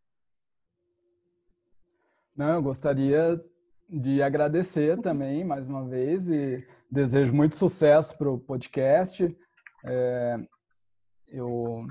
Não, 2.35 2.55
eu 2.55 2.62
gostaria 2.62 3.39
de 3.93 4.22
agradecer 4.22 4.99
também 5.03 5.45
mais 5.45 5.66
uma 5.66 5.86
vez 5.86 6.30
e 6.30 6.66
desejo 6.90 7.34
muito 7.34 7.57
sucesso 7.57 8.16
para 8.16 8.30
o 8.30 8.38
podcast. 8.38 9.36
É, 9.84 10.38
eu 11.28 11.86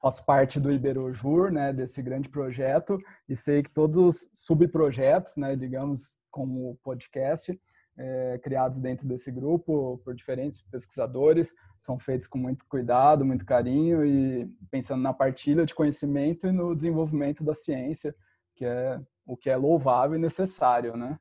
faço 0.00 0.24
parte 0.24 0.60
do 0.60 0.70
Iberojur, 0.70 1.50
né, 1.50 1.72
desse 1.72 2.00
grande 2.02 2.28
projeto, 2.28 2.98
e 3.28 3.34
sei 3.34 3.64
que 3.64 3.70
todos 3.70 3.96
os 3.96 4.30
subprojetos, 4.32 5.36
né, 5.36 5.56
digamos, 5.56 6.16
como 6.30 6.70
o 6.70 6.76
podcast, 6.84 7.60
é, 7.98 8.38
criados 8.38 8.80
dentro 8.80 9.08
desse 9.08 9.32
grupo 9.32 10.00
por 10.04 10.14
diferentes 10.14 10.62
pesquisadores, 10.62 11.52
são 11.80 11.98
feitos 11.98 12.28
com 12.28 12.38
muito 12.38 12.64
cuidado, 12.68 13.24
muito 13.24 13.44
carinho 13.44 14.06
e 14.06 14.48
pensando 14.70 15.02
na 15.02 15.12
partilha 15.12 15.66
de 15.66 15.74
conhecimento 15.74 16.46
e 16.46 16.52
no 16.52 16.76
desenvolvimento 16.76 17.42
da 17.42 17.54
ciência, 17.54 18.14
que 18.54 18.64
é 18.64 19.00
o 19.26 19.36
que 19.36 19.50
é 19.50 19.56
louvável 19.56 20.16
e 20.16 20.20
necessário, 20.20 20.96
né? 20.96 21.18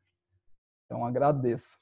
Então 0.89 1.05
agradeço. 1.05 1.77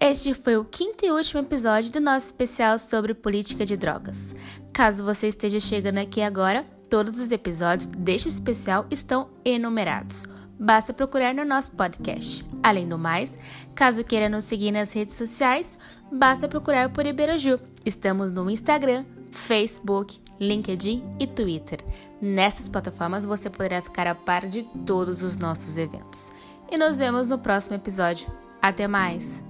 Este 0.00 0.32
foi 0.32 0.56
o 0.56 0.64
quinto 0.64 1.04
e 1.04 1.10
último 1.10 1.40
episódio 1.40 1.92
do 1.92 2.00
nosso 2.00 2.26
especial 2.26 2.78
sobre 2.78 3.12
política 3.12 3.66
de 3.66 3.76
drogas. 3.76 4.34
Caso 4.72 5.04
você 5.04 5.28
esteja 5.28 5.60
chegando 5.60 5.98
aqui 5.98 6.22
agora, 6.22 6.64
Todos 6.88 7.18
os 7.18 7.32
episódios 7.32 7.88
deste 7.88 8.28
especial 8.28 8.86
estão 8.90 9.28
enumerados. 9.44 10.26
Basta 10.58 10.94
procurar 10.94 11.34
no 11.34 11.44
nosso 11.44 11.72
podcast. 11.72 12.46
Além 12.62 12.88
do 12.88 12.96
mais, 12.96 13.36
caso 13.74 14.04
queira 14.04 14.28
nos 14.28 14.44
seguir 14.44 14.70
nas 14.70 14.92
redes 14.92 15.16
sociais, 15.16 15.76
basta 16.12 16.48
procurar 16.48 16.90
por 16.92 17.04
Iberaju. 17.04 17.58
Estamos 17.84 18.30
no 18.30 18.48
Instagram, 18.48 19.04
Facebook, 19.36 20.18
LinkedIn 20.40 21.04
e 21.18 21.26
Twitter. 21.26 21.78
Nessas 22.20 22.68
plataformas 22.68 23.24
você 23.24 23.48
poderá 23.50 23.80
ficar 23.80 24.06
a 24.06 24.14
par 24.14 24.46
de 24.46 24.62
todos 24.84 25.22
os 25.22 25.38
nossos 25.38 25.78
eventos. 25.78 26.32
E 26.70 26.76
nos 26.76 26.98
vemos 26.98 27.28
no 27.28 27.38
próximo 27.38 27.76
episódio. 27.76 28.28
Até 28.60 28.88
mais! 28.88 29.44